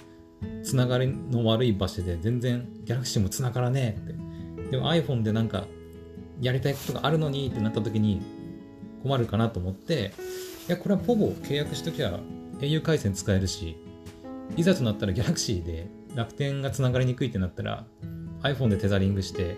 [0.63, 4.71] つながりの悪い場所で全然ギャラクシーもつながらねえって。
[4.71, 5.65] でも iPhone でなんか
[6.41, 8.21] やりたいことがあるのにってなった時に
[9.03, 10.13] 困るかなと思って、
[10.67, 12.19] いや、これはポボ契約しときゃ
[12.59, 13.77] au 回線使えるし、
[14.57, 17.85] いざとなったらギャラクシーで楽天がつながりにくいってなったら
[18.41, 19.55] iPhone でテザリングして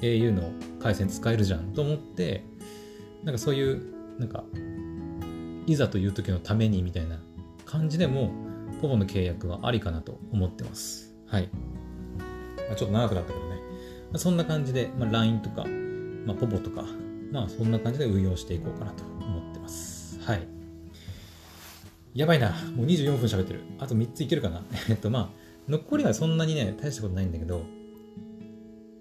[0.00, 2.44] au の回線使えるじゃんと思って
[3.22, 3.82] なんかそういう
[4.18, 4.44] なんか
[5.66, 7.18] いざという時のためにみたいな
[7.64, 8.30] 感じでも
[8.82, 11.14] ポボの契約はありかなと思ってます。
[11.26, 11.48] はい、
[12.68, 13.56] まあ、ちょっと長くなったけどね、
[14.16, 15.64] そんな感じで、まあ、LINE とか、
[16.26, 16.84] まあ、ポボとか
[17.30, 20.46] まあそんな感じで運用していこうかなと思ってますはい
[22.14, 25.28] やばいなもう24分喋ってるあと3ついけるかな えっとまあ
[25.68, 27.64] 残りはそんなにね大したことないんだけど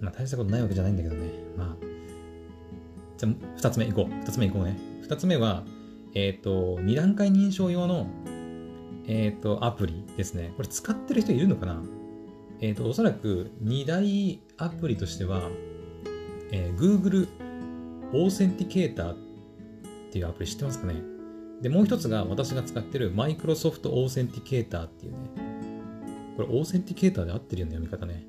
[0.04, 1.32] まあ大したことないわけじゃないんだけどね。
[1.58, 1.86] まあ。
[3.18, 4.14] じゃあ、二つ目いこう。
[4.14, 4.78] 二つ目いこうね。
[5.02, 5.64] 二つ目は、
[6.14, 8.08] えっ、ー、と、二段階認証用の、
[9.08, 10.52] えっ、ー、と、アプリですね。
[10.58, 11.82] これ使ってる人いるのかな？
[12.60, 15.50] えっ、ー、と、おそらく二大アプリとしては、
[16.56, 17.28] えー、Google
[18.14, 19.16] オーセンティケーターっ
[20.12, 21.02] ていうアプリ知ってますかね？
[21.64, 25.18] で、もう一つが私が使ってる Microsoft Authenticator っていうね。
[26.38, 28.28] これ Authenticator で合ってるよね、読み方ね。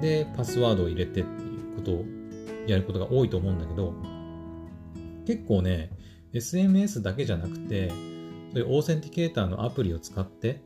[0.00, 2.04] で、パスワードを入れてっていうことを
[2.66, 3.94] やることが多いと思うんだけど、
[5.26, 5.90] 結構ね、
[6.32, 7.88] SMS だけじゃなくて、
[8.52, 10.62] そういうオーセンティケーターのアプリを使って、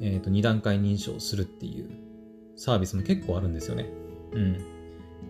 [0.00, 1.90] えっ、ー、と、2段階認証するっていう
[2.56, 3.86] サービスも結構あるんですよね。
[4.32, 4.58] うん。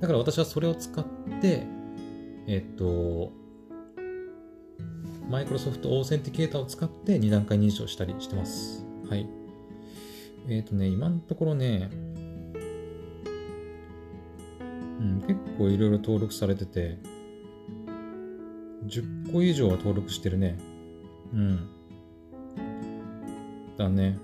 [0.00, 1.04] だから私はそれを使っ
[1.40, 1.66] て、
[2.46, 3.32] えっと、
[5.30, 8.84] マイクロソフトオーセンティケーターを使って2段階認証したりしてます。
[9.08, 9.26] はい。
[10.48, 11.90] えっ、とね、今のところね、
[15.00, 16.98] うん、結構いろいろ登録されてて、
[18.86, 20.58] 10個以上は登録してるね。
[21.32, 21.68] うん。
[23.76, 24.18] だね。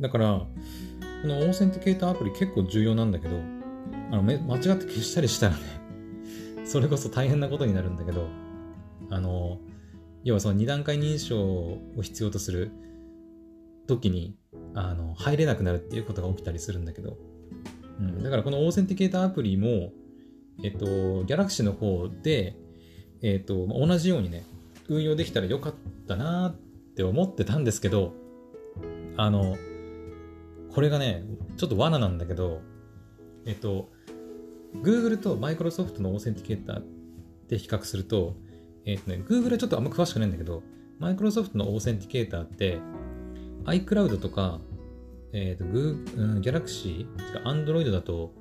[0.00, 0.46] だから、
[1.22, 3.36] この Authenticator アプリ結構重要なんだけど、
[4.10, 5.60] あの間違って消したりしたらね、
[6.66, 8.28] それこそ大変なことになるんだけど、
[9.10, 9.60] あの、
[10.24, 12.70] 要はその2段階認証を必要とする
[13.86, 14.36] 時に、
[14.74, 17.16] あの、入れなくなるっていうことが起きたりするんだけど、
[18.00, 19.92] うん、だからこの Authenticator アプリも、
[20.62, 20.86] えっと、
[21.24, 22.56] Galaxy の方で、
[23.22, 24.44] えっと、同じようにね、
[24.88, 25.74] 運用できたらよかっ
[26.06, 28.12] たなって思ってたんですけど、
[29.16, 29.56] あの、
[30.72, 31.24] これがね、
[31.56, 32.60] ちょっと罠なんだけど、
[33.46, 33.90] えっと、
[34.82, 36.82] Google と Microsoft のオーセンティケーター
[37.48, 38.36] で比較すると、
[38.84, 40.62] えっとね、Google はちょっとあんま詳しくないんだけど、
[41.00, 42.78] Microsoft の Authenticator って、
[43.64, 44.60] iCloud とか、
[45.34, 47.06] えっ、と、Google、Galaxy、
[47.44, 48.32] Android だと、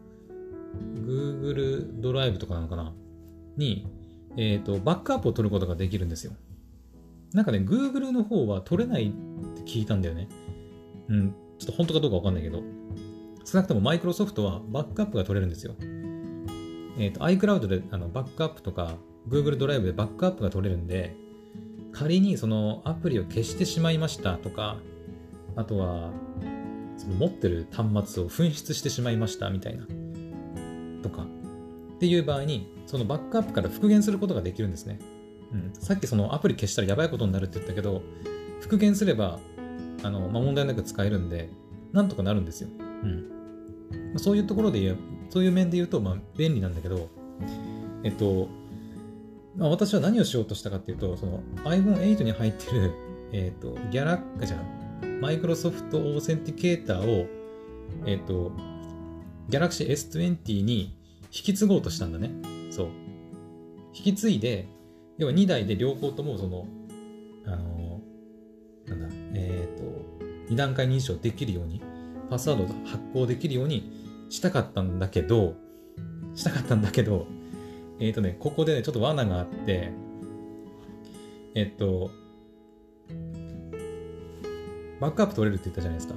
[0.95, 2.93] Google ドライブとかなのかな？
[3.57, 3.87] に、
[4.37, 6.33] えっ、と、バックアップを取ることができるんですよ。
[7.33, 9.11] なんかね、Google の方は取れないっ
[9.55, 10.29] て聞いたんだよね。
[11.09, 12.61] うん、ちょっと本当かどうかわかんないけど、
[13.43, 15.73] 少なくともマイクロソフトはバックアップが取れるんですよ。
[16.99, 21.15] えっ、ー、と、iCloud であのバックアップとか、Google ドライブでバックアップが取れるんで、
[21.91, 24.77] 仮にそのアプリを消してしまいましたとか、
[25.55, 26.11] あとは、
[27.03, 29.85] その持ってる端末を紛失してしまいましたみたいな、
[31.01, 31.23] とか、
[31.95, 34.99] っていう場合に、そのバックアップから復元することができるんですね。
[35.51, 38.01] うん、さっきそのアプリ消したらやばいことになるって言ったけど、
[38.61, 39.39] 復元すれば
[40.03, 41.49] あの、まあ、問題なく使えるんで、
[41.91, 42.69] なんとかなるんですよ。
[43.03, 44.19] うん。
[44.19, 44.97] そういうところで言う、
[45.29, 47.09] そういう面で言うと、まあ、便利なんだけど、
[48.03, 48.49] えっと、
[49.55, 52.91] まあ、私は何をしようとしたかっていうと、その iPhone8 に入ってる、
[53.31, 54.59] えっと、ギャラッじゃん、
[55.03, 57.27] マイクロソフトオーセンティケーターを、
[58.05, 58.51] えっと、
[59.49, 62.31] Galaxy S20 に引き継ごうとしたんだね。
[62.69, 62.87] そう。
[63.93, 64.67] 引き継いで、
[65.17, 66.65] 要は2台で両方ともその、
[67.45, 68.01] あの、
[68.87, 71.81] なんだ、えっ、ー、と、2段階認証できるように、
[72.29, 75.55] パスワード発行できるようにしたかったんだけど、
[76.35, 77.27] したかったんだけど、
[77.99, 79.91] えっ、ー、とね、ここでね、ちょっと罠があって、
[81.55, 82.11] えっ、ー、と、
[85.03, 86.15] バックアップ取れるって言ったじゃないですか。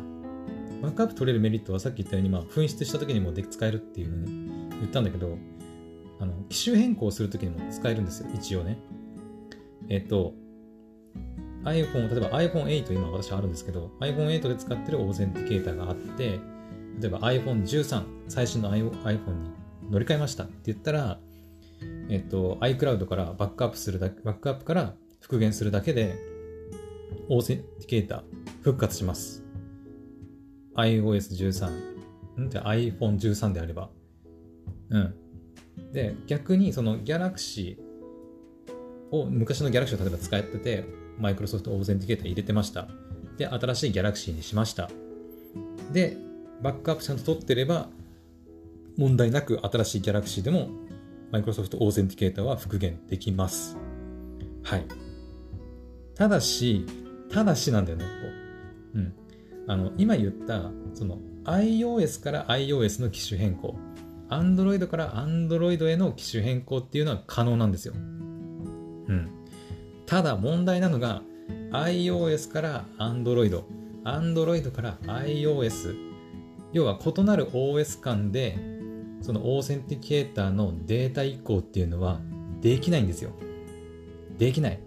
[0.81, 5.39] バックアップ取れるメリットはさっき言ったように、まあ、紛失した時にもで使えるっていうふうに言ったんだけど、
[6.21, 8.79] あの、機種変更するときにも使えるんですよ、一応ね。
[9.89, 10.35] えっと、
[11.65, 16.39] iPhone、例えば iPhone8 今私あるんですけど、iPhone8 で使ってるオーセンティケーターがあって、
[17.01, 19.51] 例えば iPhone13、最新の iPhone に
[19.91, 21.19] 乗り換えましたって言ったら、
[22.09, 26.15] えっと、iCloud からバックアップするだけ、バックアップから復元するだけで、
[27.29, 28.36] Authenticator
[28.67, 29.45] 復活します。
[30.75, 31.71] iOS13。
[32.41, 32.51] ん？
[32.51, 33.91] じゃ iPhone13 であれば。
[34.91, 35.15] うん。
[35.93, 37.77] で、逆にその Galaxy
[39.13, 40.85] を、昔の Galaxy を例えば使ってて、
[41.17, 42.89] Microsoft Authenticator 入れてました。
[43.39, 44.91] で、新しい Galaxy にしました。
[45.93, 46.17] で、
[46.61, 47.89] バックアップちゃんと取ってれば、
[48.97, 50.71] 問題なく新しい Galaxy でも
[51.31, 53.77] Microsoft Authenticator は復元できます。
[54.65, 54.87] はい。
[56.17, 56.85] ただし、
[57.31, 58.05] ただしなんだよね、
[58.97, 59.13] うん。
[59.69, 63.77] あの、今言った、その iOS から iOS の機種変更、
[64.29, 67.95] Android から Android への機種変更っていうのは可能なんですよ。
[67.95, 69.31] うん。
[70.07, 71.23] ただ問題なのが、
[71.71, 73.63] iOS から Android、
[74.05, 75.95] Android から iOS、
[76.73, 78.59] 要は異なる OS 間で、
[79.21, 82.21] そのオーセンティケーターのデータ移行っていうのは
[82.61, 83.31] できないんですよ。
[84.39, 84.81] できない。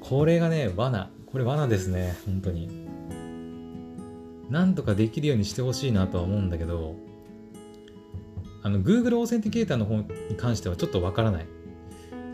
[0.00, 1.10] これがね、罠。
[1.38, 2.68] これ罠ですね、本当に。
[4.50, 6.96] なんとかできるようにしてほしいなとは思うんだけど、
[8.64, 10.04] あの、Google オーセンティケーターの方に
[10.36, 11.46] 関してはちょっとわからない。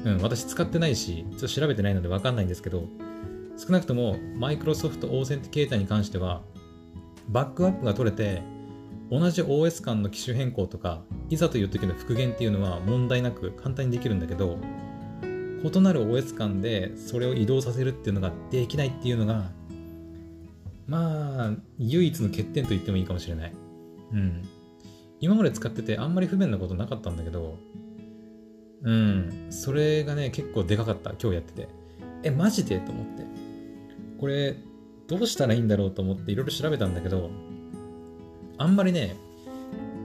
[0.07, 2.85] うん、私使ってないし、ちょっと調べてないのでわかんないんですけど、
[3.59, 6.41] 少なくとも Microsoft オーセンティケーターに関しては、
[7.29, 8.41] バックアップが取れて、
[9.11, 14.57] 同じ OS 間の機種変更とか、いざという時の復元っていうのは問題なく簡単にできるんだけど、
[15.65, 19.51] 異なる OS 間でそれを移動させるっていうのができないっていうのが、
[20.87, 23.53] まあ、唯一の欠点と言ってもいいかもしれない。
[24.13, 24.43] うん。
[25.21, 27.59] 今まで使っててあんまり不便なことなかったんだけど、
[28.83, 31.69] うん、それがね、結構でかかった、今日やってて。
[32.23, 32.79] え、マジで？
[32.81, 33.25] と思って。
[34.21, 34.57] これ、
[35.09, 37.31] どうしたらいいんだろうと思っていろいろ調べたんだけど、
[38.59, 39.17] あんまりね、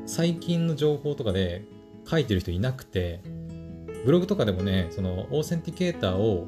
[0.05, 1.65] 最近の情報とかで
[2.09, 3.19] 書いてる人いなくて、
[4.05, 6.47] ブログとかでもね、その Authenticator を、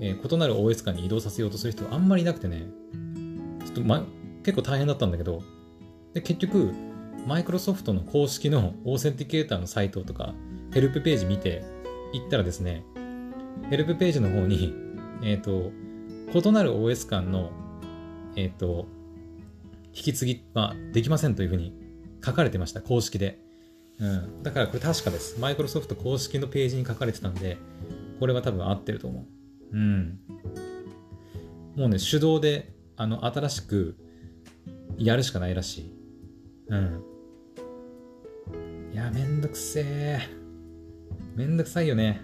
[0.00, 2.66] えー、異なる OS 間に移動させようとする人はあんまりいなくてね、
[3.64, 4.04] ちょっと、ま、
[4.42, 5.42] 結構大変だったんだけど、
[6.14, 6.72] で結局、
[7.26, 10.34] マイクロソフトの公式の Authenticator のサイトとか、
[10.72, 11.64] ヘルプページ見て
[12.12, 12.84] 行ったらですね、
[13.68, 14.74] ヘルプページの方に、
[15.22, 15.72] えっ、ー、と、
[16.32, 17.50] 異なる OS 間の、
[18.36, 18.86] えっ、ー、と、
[19.92, 21.74] 引き継ぎはできませんというふうに
[22.24, 23.40] 書かれてました、公式で。
[23.98, 24.42] うん。
[24.42, 25.40] だからこれ確かです。
[25.40, 27.56] マイクロソフト公式のページに書かれてたんで、
[28.20, 29.26] これは多分合ってると思
[29.72, 29.76] う。
[29.76, 30.18] うん。
[31.76, 33.96] もうね、手動で、あの、新しく
[34.98, 35.92] やるしかないらしい。
[36.68, 37.02] うん。
[38.92, 40.20] いや、めんどくせえ。
[41.34, 42.22] めんどくさいよね。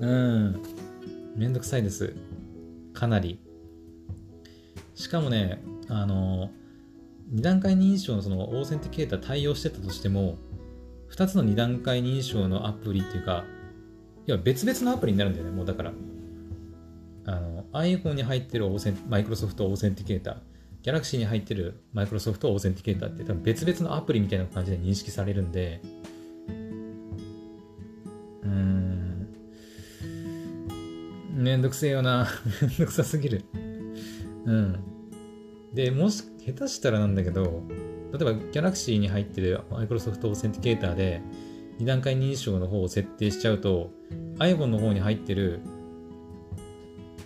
[0.00, 0.62] うん。
[1.36, 2.14] めんどくさいです。
[2.92, 3.38] かなり。
[4.94, 6.50] しかもね、あの、
[7.32, 10.38] 2段階認証のそのオーセンティケーター対応してたとしても、
[11.10, 13.44] 2つの2段階認証のアプリっていうか、
[14.26, 15.92] いや別々のアプリになるんだよね、もうだから。
[17.28, 25.80] あの iPhone に入ってるオーセンマイクロソフトオーセンティケーター、Galaxy に入ってるマイクロソフトオーセンティケーターって多分別々のアプリみたいな感じで認識されるんで、
[28.42, 29.28] うーん、
[31.34, 32.28] めんどくせえよな。
[32.62, 33.42] めんどくさすぎる。
[34.44, 34.95] うん。
[35.76, 37.62] で、もし、下手したらなんだけど、
[38.10, 41.20] 例えば Galaxy に入ってる Microsoft Authenticator で
[41.78, 43.90] 2段階認証の方を設定しちゃうと
[44.38, 45.60] iPhone の方に入ってる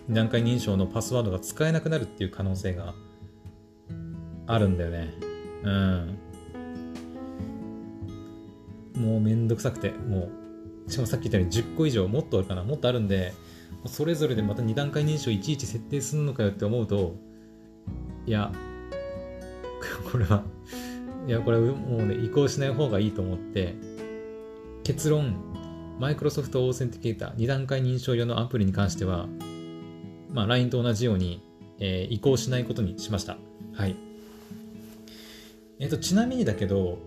[0.09, 2.93] 2段階認証のパスワードが使えなくなるっていう可能性が
[4.47, 5.13] あるんだよね。
[5.63, 6.17] うん。
[8.97, 10.29] もうめんどくさくて、も
[10.87, 13.31] う、しかもさっき言ったように10個以上、もっとあるかな、もっとあるんで、
[13.85, 17.15] それぞれでまた2段階認証いちいち設定するのかよって思うと、
[18.25, 18.51] いや、
[20.11, 20.43] これは、
[21.27, 23.75] いや、これもうね、移行しない方がいいと思って、
[24.83, 25.35] 結論、
[25.99, 29.27] マイクロソフトオーセンティケーター2段階認証用のアプリに関しては、
[30.31, 31.43] まあ、LINE と同じように、
[31.79, 33.37] えー、移行しないことにしました。
[33.73, 33.95] はい。
[35.79, 36.99] えっ、ー、と、ちなみにだけど、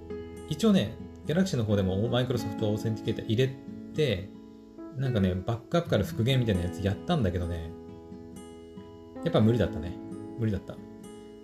[0.49, 3.57] 一応ね、Galaxy の方でもマイクロソフトオーセンティケーター入れ
[3.95, 4.31] て、
[4.97, 7.71] なんかね、バックアップから復元みたいなやつやったんだけどね、
[9.25, 10.04] やっぱ無理だったね。
[10.39, 10.77] 無理だった。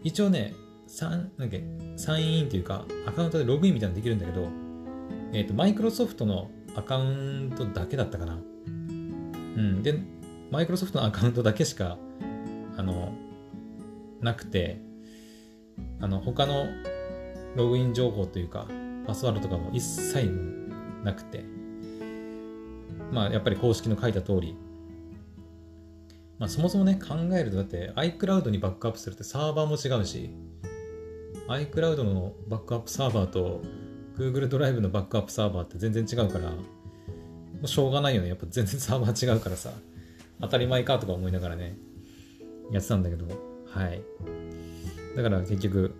[0.02, 0.54] 一応ね、
[0.86, 1.62] サ、なんけ、
[1.96, 4.48] サインインというか、アカウントでログインみたいなのできるんだけど、
[5.32, 8.34] えっ、ー、と、マイクロソフトのアカウントだけだったかな。
[8.34, 9.82] うん。
[9.82, 9.94] で、
[10.50, 11.98] マイクロソフトのアカウントだけしか、
[12.76, 13.12] あの、
[14.20, 14.80] なくて、
[16.00, 16.66] あの、他の
[17.56, 18.66] ログイン情報というか、
[19.06, 20.30] パスワードとかも一切
[21.04, 21.44] なくて、
[23.12, 24.56] まあ、やっぱり公式の書いた通り、
[26.40, 30.30] まあ、そもそもね、考えると、だって iCloud にバックアップするってサーバーも違うし、
[31.48, 33.60] iCloud のバックアップサーバーと
[34.16, 36.56] Google ドライブのバックアップサーバーって全然違うから、も
[37.64, 38.28] うしょうがないよね。
[38.28, 39.70] やっぱ全然サーバー違うからさ。
[40.40, 41.76] 当たり前かとか思いながらね、
[42.72, 43.26] やってたんだけど、
[43.66, 44.02] はい。
[45.14, 45.94] だから結局、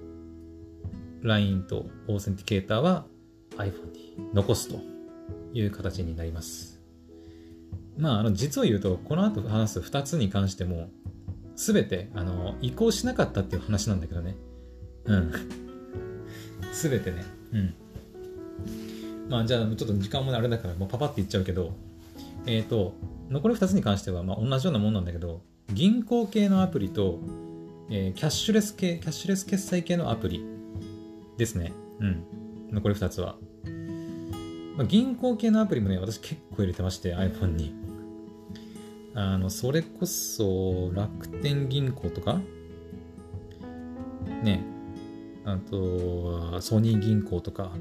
[1.20, 3.05] LINE とオーセンティケーターは
[3.59, 4.80] iPhone に残すと
[5.53, 6.70] いう形になります。
[7.99, 10.91] まあ、あの、実を言うと、この後話す2つに関しても、
[11.57, 14.36] すべて、あの、移行しなかったっていう話なんだけどね。
[15.05, 15.32] うん。
[16.72, 17.24] すべてね。
[17.53, 17.74] うん。
[19.28, 21.72] まあ、じゃあ、ちょっと時間もあれだから、もうパパって言っちゃうけど、
[22.47, 22.95] えっ、ー、と、
[23.28, 27.20] 残り2つに関しては、まあ、同じようなもんなんだけど、銀行系のアプリと、
[27.91, 30.45] えー、キャッシュレス系、キャッシュレス決済系のアプリ
[31.36, 31.72] ですね。
[32.01, 32.24] うん。
[32.72, 33.36] 残り2つは。
[34.76, 37.74] まあ、銀行系のアプリもね、私結構入れてまして、iPhone に。
[39.15, 42.41] あの、それこそ、楽天銀行とか、
[44.43, 44.65] ね、
[45.45, 47.73] あとは、ソニー銀行とか、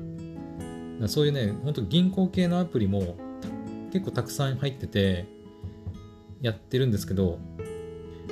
[1.07, 3.15] そういうね、ほんと銀行系のアプリも
[3.91, 5.25] 結構たくさん入ってて、
[6.41, 7.37] やってるんですけど、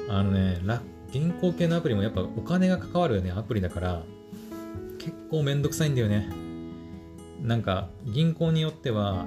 [0.09, 0.61] あのね、
[1.11, 4.03] 銀行系のアプリもやっぱお金が関わるよね、アプリだから、
[4.97, 6.29] 結構めんどくさいんだよね。
[7.41, 9.25] なんか、銀行によっては、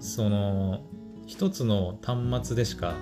[0.00, 0.82] その、
[1.28, 2.94] 一つの端末でしか、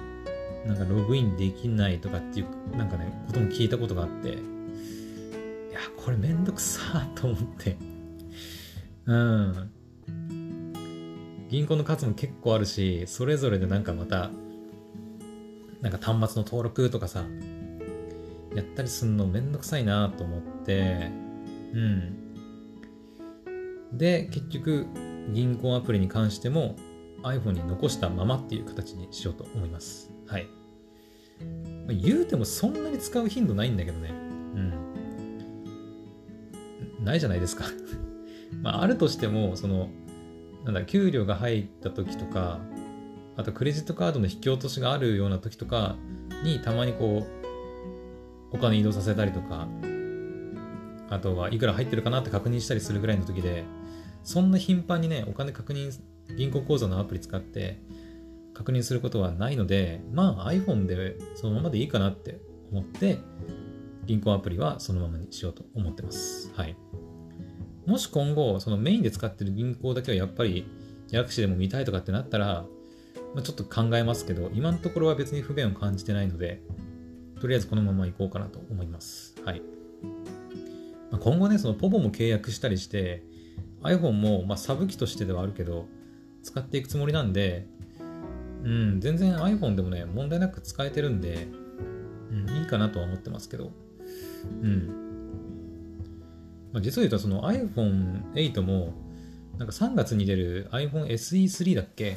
[0.67, 7.77] なんかログインできないとかっていう、なんかね、ことも聞いたことがあって、いや、これめんどくさと思って。
[9.07, 9.71] うん。
[11.49, 14.31] 銀行の数も結構あるし、それぞれでなんかまた、
[15.81, 17.25] なんか端末の登録とかさ、
[18.57, 21.13] やったりすんのめんどくさいなと思って、
[21.73, 22.17] うん。
[23.93, 24.87] で、結局、
[25.33, 26.75] 銀行アプリに関しても
[27.27, 30.11] iPhone に残したままっていう形にしようと思います。
[30.27, 30.47] はい。
[31.87, 34.11] まあ、言うてもそんなに使う頻度ないんだけどね。
[34.11, 34.13] う
[34.59, 34.73] ん。
[37.05, 37.65] ないじゃないですか
[38.63, 39.91] まあ、あるとしても、その、
[40.65, 42.61] なんだ、給料が入った時とか、
[43.37, 45.97] あとクレジットカードの引き落としがあるような時とか
[46.43, 47.27] にたまにこ
[48.53, 49.69] う、お金移動させたりとか、
[51.11, 53.65] あとはいくら入ってるかなって確認したりするぐらいの時で、
[54.25, 55.93] そんな頻繁にね、お金確認、
[56.37, 57.81] 銀行口座のアプリ使って
[58.55, 63.19] 確認することはないので、まあ iPhone でそのままでいいかなって思って、
[64.07, 66.53] 銀行アプリはそのままにしようと思ってます。
[66.55, 66.77] はい。
[67.87, 70.67] もし今後、そのメインで使ってる銀行だけはやっぱり、
[71.11, 72.67] 薬師でも見たいとかってなったら、
[73.35, 76.63] まあ、ちょっと考えますけど、今のところは別に不便を感じてないので、
[77.41, 79.35] とりあえずこのまま行こうかなと思います。
[79.45, 79.63] はい。
[81.13, 83.23] まあ、今後ね、そのポポも契約したりして、
[83.83, 85.87] iPhone も、まあ、サブ機としてではあるけど、
[86.47, 87.67] 使っていくつもりなんで、
[88.63, 91.49] うん、全然 iPhone でもね、問題なく使えてるんで、
[92.31, 93.73] うん、いいかなとは思ってますけど、
[94.63, 94.87] うん。
[96.73, 98.95] まあ、実を言うとその iPhone8 も
[99.59, 102.17] なんか3月に出る iPhone SE3 だっけ？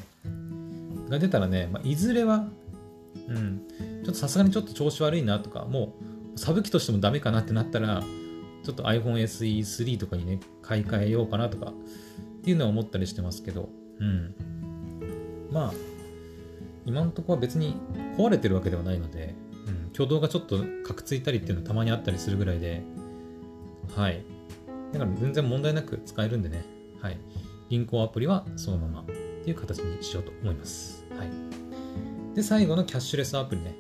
[1.10, 2.48] が出たらね、まあ、いずれは、
[3.28, 3.64] うん、
[4.04, 5.96] ちょっとさすがにちょっと調子悪いなとか、も
[6.36, 8.04] うサブ機としてもダメかなってなったら、
[8.64, 11.74] ちょっと iPhone SE3 とかにね、買い替えようかなとかっ
[12.44, 13.70] ていうのは思ったりしてますけど、
[14.00, 14.36] うん。
[15.52, 15.74] まあ、
[16.86, 17.76] 今のところは別に
[18.18, 19.36] 壊れてるわけではないので、
[19.68, 22.84] うん、挙動がちょっとカクついたりっていうのはたまにあったりするぐらいで、
[23.96, 24.24] はい。
[24.94, 26.66] だから全然問題なく使えるんでね、
[27.02, 27.18] はい。
[27.70, 31.06] 銀行アプリはそのままっていう形にしようと思います。
[31.16, 31.30] はい。
[32.36, 33.76] で、最後のキャッシュレスアプリね。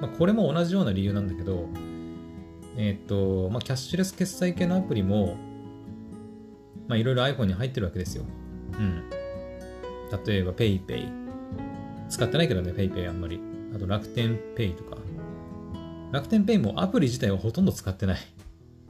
[0.00, 1.68] まあ、これも同じような理由なんだけど、
[2.76, 5.36] えっ、と、まあ、キャッシュレス決済系のアプリも、
[6.88, 8.24] まあ、いろいろ iPhone に入ってるわけですよ。
[8.72, 9.21] うん。
[10.26, 11.22] 例えば PayPay。
[12.08, 13.40] 使ってないけどね、PayPay あんまり。
[13.74, 14.96] あと楽天 Pay とか。
[16.12, 18.18] 楽天 Pay もアプリ自体はほとんど使ってない。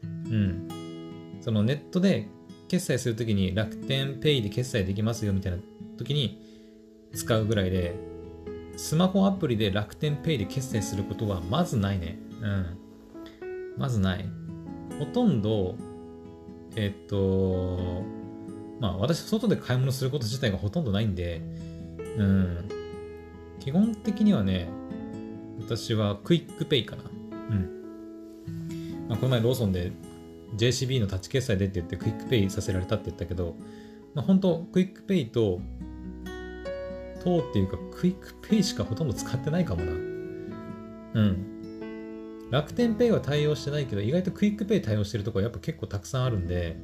[0.03, 1.39] うん。
[1.41, 2.29] そのネットで
[2.69, 5.59] 決済するときに楽天ペイで決済できますよみたいな
[5.99, 6.41] 時に
[7.15, 7.95] 使うぐらいで、
[8.77, 12.19] スマホアプリで楽天ペイで決済することはまずないね。
[12.41, 12.79] うん。
[13.77, 14.25] まずない。
[14.99, 15.77] ほとんど、
[16.75, 18.03] えっと、
[18.83, 21.41] まあ私、外で買い物すること自体がほとんどないんで、
[22.19, 22.69] うん。
[23.61, 24.69] 基本的にはね、
[25.61, 27.05] 私は QUICPay かな。
[27.05, 29.07] うん。
[29.09, 29.93] まあ、この前ローソンで
[30.57, 33.55] JCB のタッチ決済でって言って QUICPay させられたって言ったけど、
[34.15, 35.61] まあ、本当 QUICPay と、
[37.23, 39.93] とっていうか QUICPay しかほとんど使ってないかもな。
[39.93, 39.95] う
[41.21, 42.49] ん。
[42.51, 46.77] 楽天ペイは対応してないけど、意外と QUICPay 対応してるところやっぱ結構たくさんあるんで、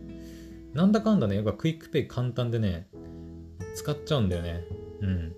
[0.79, 2.87] なんだかんだね、やっぱ QUICPay 簡単でね、
[3.75, 4.65] 使っちゃうんだよね。
[5.01, 5.35] うん。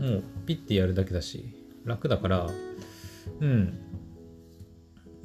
[0.00, 2.50] もうピッてやるだけだし、楽だから、
[3.40, 3.78] うん。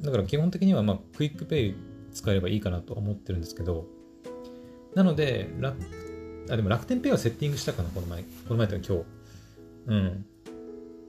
[0.02, 1.74] だから基本的にはまあクイックペイ
[2.12, 3.86] 使えればいいかなと思ってるんですけど、
[4.94, 5.78] なので、楽
[6.50, 8.24] あでも楽天ペイはセッティングしたかな、この前。
[8.24, 9.04] この前というか今日。
[9.86, 10.26] うん。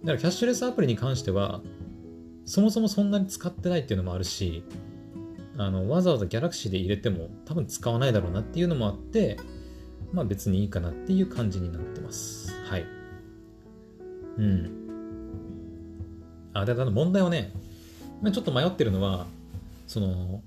[0.05, 1.61] だからキャッシュレスアプリに関しては、
[2.45, 4.63] そもそもそんなに使ってないっていうのもあるし、
[5.58, 9.38] あのわざわざ Galaxy で入れても多分使わないだろうなっていうのもあって、
[10.14, 12.53] まあ別にいいかなっていう感じになってます。
[12.70, 12.86] はい。
[14.38, 14.88] うん。
[16.53, 17.51] あ、で、あの問題はね、
[18.32, 19.28] ちょっと迷ってるのは、
[19.88, 20.41] その、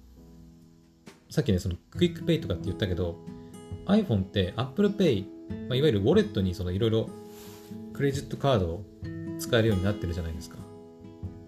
[1.29, 3.17] さっきね、そのクイックペイとかって言ったけど、
[3.87, 5.25] iPhone って Apple Pay、
[5.69, 7.09] まあ、いわゆるウォレットにそのいろいろ
[7.93, 8.85] クレジットカードを
[9.39, 10.57] 使えるようになってるじゃないですか。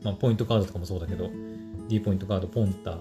[0.03, 1.31] まあ、ポイントカードとかもそうだけど、
[1.89, 2.99] D ポイントカード、ポンタ、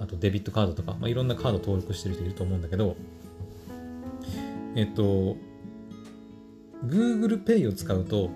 [0.00, 2.96] あとデビットカードとか、まあ、いろんなカード登録してる人いると思うんだけど、
[4.76, 5.36] えっと、
[6.84, 8.30] Google Pay を使うと、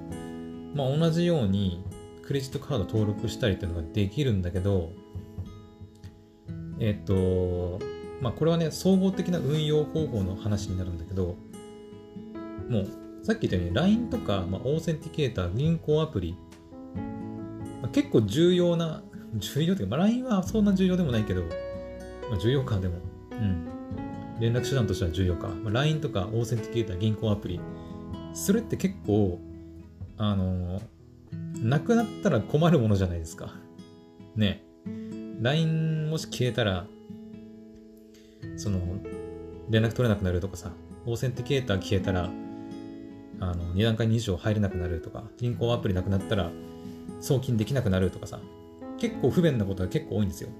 [0.74, 1.84] まあ、同じように
[2.22, 4.90] クレジットカード登録したりっていうのができるんだけど、
[6.80, 7.78] えっと、
[8.20, 11.36] まあ、これはね、総合的な運用方法の話になるんだけど、
[12.68, 12.88] もう、
[13.22, 16.36] さっき言ったように LINE とか、まあ、オーセンティケーター、銀行アプリ、
[17.82, 19.02] まあ、結構重要な、
[19.34, 22.96] 重要というか、まあ、LINE はそんな重要でもないけど、まあ、重要かでも、
[23.30, 23.68] うん。
[24.40, 25.48] 連絡手段としては重要か。
[25.48, 27.60] まあ、LINE とか Authenticator、銀行アプリ、
[28.34, 29.38] それって結構、
[30.16, 33.54] あのー、なくなったら困るものじゃないですか。
[34.36, 34.64] ね。
[35.40, 36.86] LINE もし消えたら、
[38.56, 38.80] その、
[39.70, 40.72] 連絡取れなくなるとかさ、
[41.06, 42.30] Authenticator 消えたら、
[43.40, 46.50] あの、2段階に以上入れなくなるとか、銀行アプリなくなったら、
[47.20, 48.40] 送金できなくなるとかさ、
[48.98, 50.50] 結構不便なことが結構多いんですよ。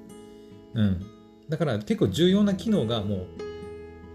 [0.74, 1.00] うん。
[1.48, 3.26] だから結構重要な機能がもう、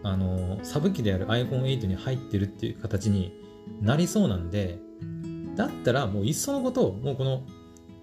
[0.03, 3.33] あの、サブ機である iPhone8 に入ってるっていう形に
[3.81, 4.79] なりそうなんで、
[5.55, 7.43] だったらもういっそのことを、もうこの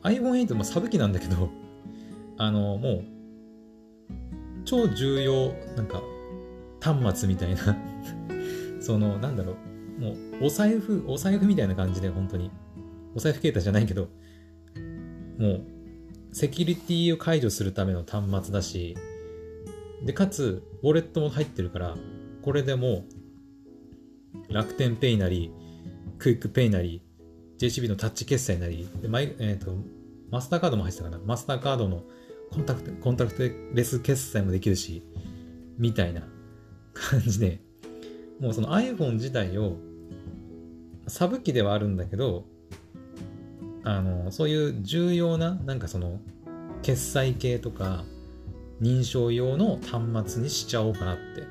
[0.03, 1.51] iPhone8 もサブ機なんだけど、
[2.37, 3.05] あの、もう、
[4.65, 6.03] 超重要、なんか、
[6.81, 7.77] 端末みたいな
[8.81, 9.57] その、なんだろ
[9.99, 10.11] う、も
[10.41, 12.51] う、お財布、お財布みたいな感じで、本当に。
[13.15, 14.09] お財布携帯じゃないけど、
[15.39, 15.74] もう、
[16.35, 18.97] セキュリティを解除するための端末だし、
[20.05, 21.97] で、かつ、ウォレットも入ってるから、
[22.43, 23.05] これでも、
[24.51, 25.53] 楽天ペイなり、
[26.18, 27.03] クイックペイなり、
[27.59, 29.76] JCB のタッチ決済なり、でマイえーと、
[30.28, 31.20] マスターカードも入ってたかな。
[31.24, 32.03] マスターカードの
[32.51, 35.05] コンタクト、コンタクトレス決済もできるし、
[35.78, 36.22] みたいな
[36.95, 37.61] 感じで、
[38.41, 39.76] もうその iPhone 自体を、
[41.07, 42.45] サブ機ではあるんだけど、
[43.85, 46.20] あの、そういう重要な、なんかその、
[46.82, 48.05] 決済系とか、
[48.80, 51.45] 認証用の端末にしちゃおうかなって、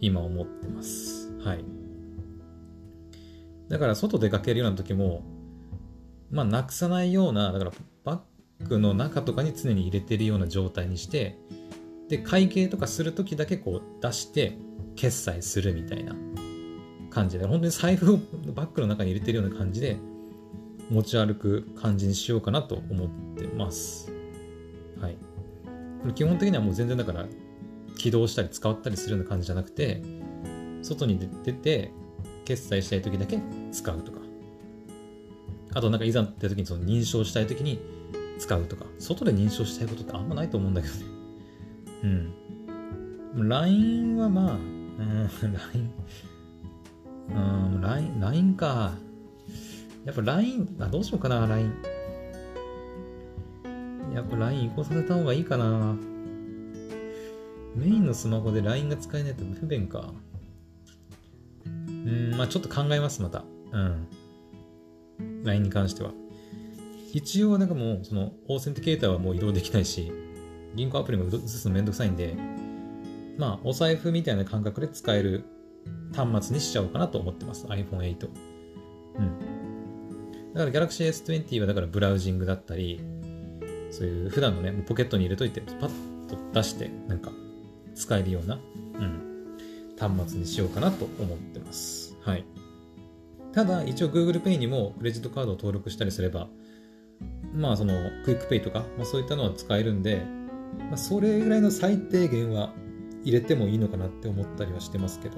[0.00, 1.32] 今思ってます。
[1.40, 1.64] はい。
[3.68, 5.22] だから、外出かけるような時も、
[6.30, 7.72] まあ、なくさないような、だから
[8.04, 8.22] バ
[8.62, 11.38] ッグの中とかに常に入れてるような状態にして、
[12.08, 14.58] で、会計とかするときだけこう出して
[14.94, 16.14] 決済するみたいな
[17.10, 18.18] 感じで、本当に財布を
[18.54, 19.98] バッグの中に入れてるような感じで
[20.90, 24.12] 持ち歩く感じにしようかなと思ってます。
[25.00, 25.16] はい。
[26.14, 27.26] 基本的にはもう全然だから
[27.96, 30.02] 起動したり使ったりするような感じじゃなくて、
[30.82, 31.92] 外に出て
[32.44, 33.40] 決済したい時だけ
[33.72, 34.20] 使うとか。
[35.74, 37.80] あとなんかいざって時にその認証したい時に
[38.38, 38.86] 使うとか。
[38.98, 41.00] 外で認証したいことってあんまないと思うんだけどね。
[43.36, 43.48] うん。
[43.48, 45.90] LINE はまあ、うん、LINE、
[47.28, 47.32] う
[47.78, 48.94] ん、LINE、LINE か。
[50.06, 51.74] やっぱ LINE、あ、どうしようかな、LINE。
[54.14, 55.96] やっぱ LINE 移行させた方がいいかな。
[57.74, 60.14] メインのスマホで LINE が使えないと不便か。
[61.66, 63.44] うん、まあちょっと考えます、また。
[63.72, 64.06] うん。
[65.42, 66.12] LINE に関しては。
[67.12, 70.12] 一応なんかもう、その、オーセンティケーターはもう移動できないし、
[70.76, 72.36] 銀行アプリも移すのめんどくさいんで、
[73.38, 75.44] まあ、お財布みたいな感覚で使える
[76.14, 77.66] 端末にしちゃおうかなと思ってます。
[77.66, 78.28] iPhone8。
[79.18, 79.45] うん。
[80.56, 83.00] だから Galaxy S20 はだからブラウジングだったり、
[83.90, 85.90] そういう普段のね、ポケットに入れといて、パッ
[86.28, 87.30] と出して、なんか、
[87.94, 88.58] 使えるような、
[88.94, 89.58] うん、
[89.98, 92.16] 端末にしようかなと思ってます。
[92.22, 92.44] はい。
[93.52, 96.48] ただ、一応 Google Pay にもクレジットカードを登録したりすれば、
[97.52, 97.92] まあ、その、
[98.24, 100.22] クイックペイとか、まあ、そういったのは使えるんで、
[100.88, 102.72] まあ、それぐらいの最低限は
[103.24, 105.36] 入れてもいいのかなって思ったりはしてますけど、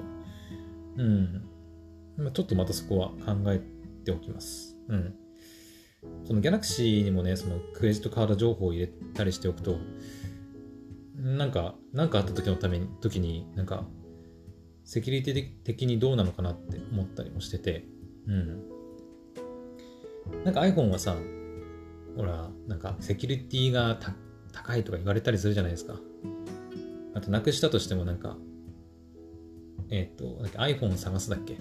[0.97, 1.45] うん。
[2.17, 3.61] まあ、ちょっとまたそこは考え
[4.05, 4.78] ておきます。
[4.89, 5.13] うん。
[6.25, 9.77] その Galaxy にもね、そのクレジットカード情報を入れたりしておくと、
[11.15, 13.85] なんか、なんかあった時のために、時に、なんか、
[14.83, 17.85] セキュリティ的にどうなのかなって思ったりもしてて、
[18.27, 18.63] うん。
[20.43, 21.15] なんか iPhone はさ、
[22.15, 23.99] ほら、なんかセキュリティが
[24.51, 25.99] 高いとか言われたりするじゃないですか。
[27.13, 28.37] あと、なくしたとしてもなんか、
[29.89, 31.57] えっ、ー、と、iPhone を探すだっけ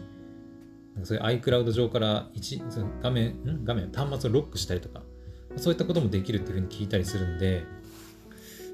[1.04, 2.62] そういう iCloud 上から一
[3.02, 3.64] 画面、ん？
[3.64, 5.02] 画面、端末をロックしたりとか、
[5.56, 7.64] そういったこともできるっていうふうに聞いたりするんで、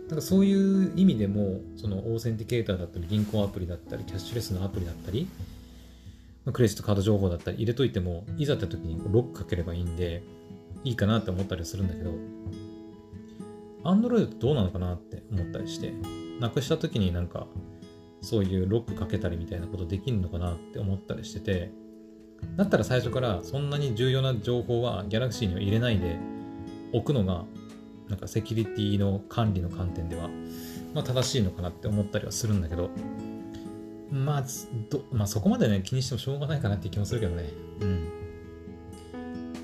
[0.09, 5.29] なんかそういう意味でも、そのオーセンティケーターだったり、銀行アプリだったり、キャッシュレスのアプリだったり、
[6.53, 10.23] クレジットカード情報だったり入れといても、いざって時にロックかければいいんで、
[10.85, 12.11] いいかなって思ったりするんだけど、
[13.83, 15.95] Android ってどうなのかなって思ったりして、
[16.39, 17.47] なくした時になんか、
[18.21, 21.71] そういうロックかけたりみたいなことできるのかなって思ったりしてて、
[22.57, 26.19] だったら最初からそんなに重要な情報は Galaxy には入れないで
[26.93, 27.45] 置くのが、
[28.09, 30.29] なんかセキュリティの管理の観点では、
[30.95, 32.91] まあ正しいのかなって思ったりはするんだけど、
[34.11, 34.45] まあ、
[35.13, 37.51] まあそこまでね、気にしてもしょうがないかなって気もするけどね。
[37.81, 38.09] うん。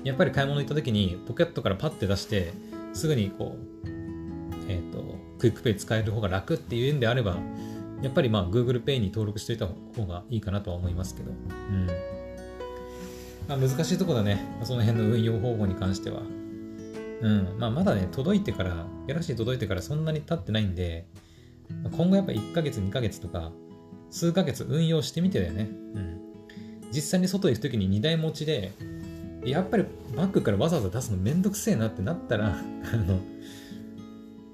[0.03, 2.51] やっぱり買い物行った時にポケットからパッて出して、
[2.93, 3.87] すぐにこう、
[4.67, 7.37] えっ、ー、と、クイックペイ使える方が楽っていうんであれば、
[8.01, 11.31] やっぱりまあ Google Pay に登録しておいた方がいいかなとは思いますけど。
[11.31, 12.20] うん。
[13.47, 14.39] まあ、難しいとこだね。
[14.63, 16.21] その辺の運用方法に関しては。
[17.21, 17.55] うん。
[17.59, 21.05] まあまだね、届いてから、ギャラクシー届いてからそんなに経ってないんで、
[21.91, 23.51] 今後やっぱ1ヶ月、2ヶ月とか、
[24.09, 25.69] 数ヶ月運用してみてだよね。
[25.95, 26.21] うん。
[26.91, 28.71] 実際に外行くときに2台持ちで、
[29.43, 29.85] やっぱり
[30.15, 32.57] バッグからわざわざ出すのめんどくせえなってなったら、
[32.93, 33.19] あの、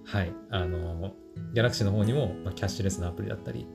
[0.06, 1.14] はい、あの、
[1.54, 3.66] ギャラクシーの方にも、まあ、キャッシュレスのアプリだったり、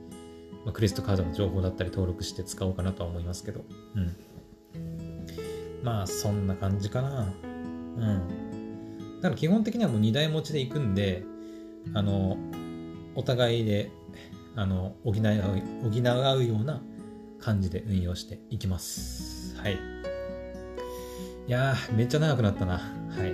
[0.65, 4.15] まあ、クレジットカードの情報だったり登録して使おうかなとは思いますけど、うん。
[5.83, 7.33] まあ、そんな感じかな。
[7.43, 9.17] うん。
[9.21, 11.23] だから基本的にはもう2台持ちで行くんで、
[11.93, 12.37] あの、
[13.15, 13.91] お互いで、
[14.55, 16.81] あの、補い合う、補うような
[17.39, 19.57] 感じで運用していきます。
[19.57, 19.73] はい。
[19.75, 22.77] いやー、めっちゃ長くなったな。
[22.77, 23.33] はい。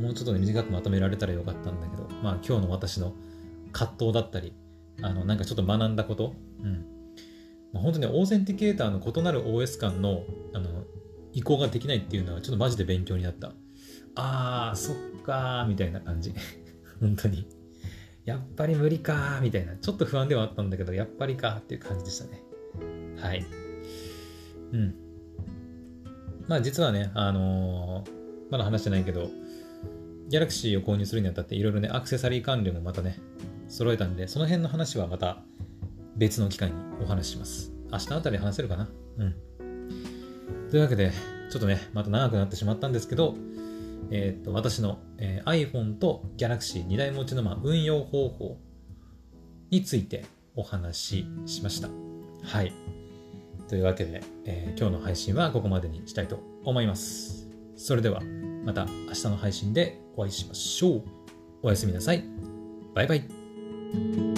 [0.00, 3.14] もうちょっとね、短くまとめられたらよかったんだけど、まあ今日の私の
[3.72, 4.54] 葛藤だったり、
[5.02, 6.86] あの、なんかちょっと学んだこと、うん。
[7.72, 10.22] まあ、本当にオーセンティケーターの異なる OS 間の、
[10.54, 10.84] あの、
[11.32, 13.52] 移行ができないっていうのはちょっとマジで勉強になった。
[14.14, 16.32] あー、そっかー、みたいな感じ。
[17.00, 17.46] 本当に。
[18.24, 19.76] やっぱり無理かー、みたいな。
[19.76, 22.42] ちょっと不安ではあったんだけど、やっぱりかーっていう感じでしたね。
[23.16, 23.46] はい。
[24.72, 24.94] うん。
[26.46, 28.10] まあ実はね、あのー、
[28.50, 29.30] まだ話してないけど、
[30.28, 33.18] ギャラクシーを購入するにあたっていろいろね、アクセサリー関連もまたね、
[33.68, 35.42] 揃えたんで、その辺の話はまた
[36.16, 37.72] 別の機会にお話しします。
[37.90, 38.90] 明日あたり話せるかな？
[39.18, 39.34] うん。
[40.70, 41.12] というわけで、
[41.50, 43.34] ちょっとね、また長くなってしまったんですけど、
[44.10, 48.58] えー、っと、私の、えー、iPhone と Galaxy 2台持ちの、まあ、運用方法
[49.70, 51.88] についてお話ししました。
[52.42, 52.72] はい。
[53.68, 57.48] というわけで、えー、今日の配信はここまでにしたいと思います。
[57.76, 58.20] それでは。
[58.64, 61.02] また明日の配信でお会いしましょう。
[61.62, 62.24] おやすみなさい。
[62.94, 64.37] バイバイ。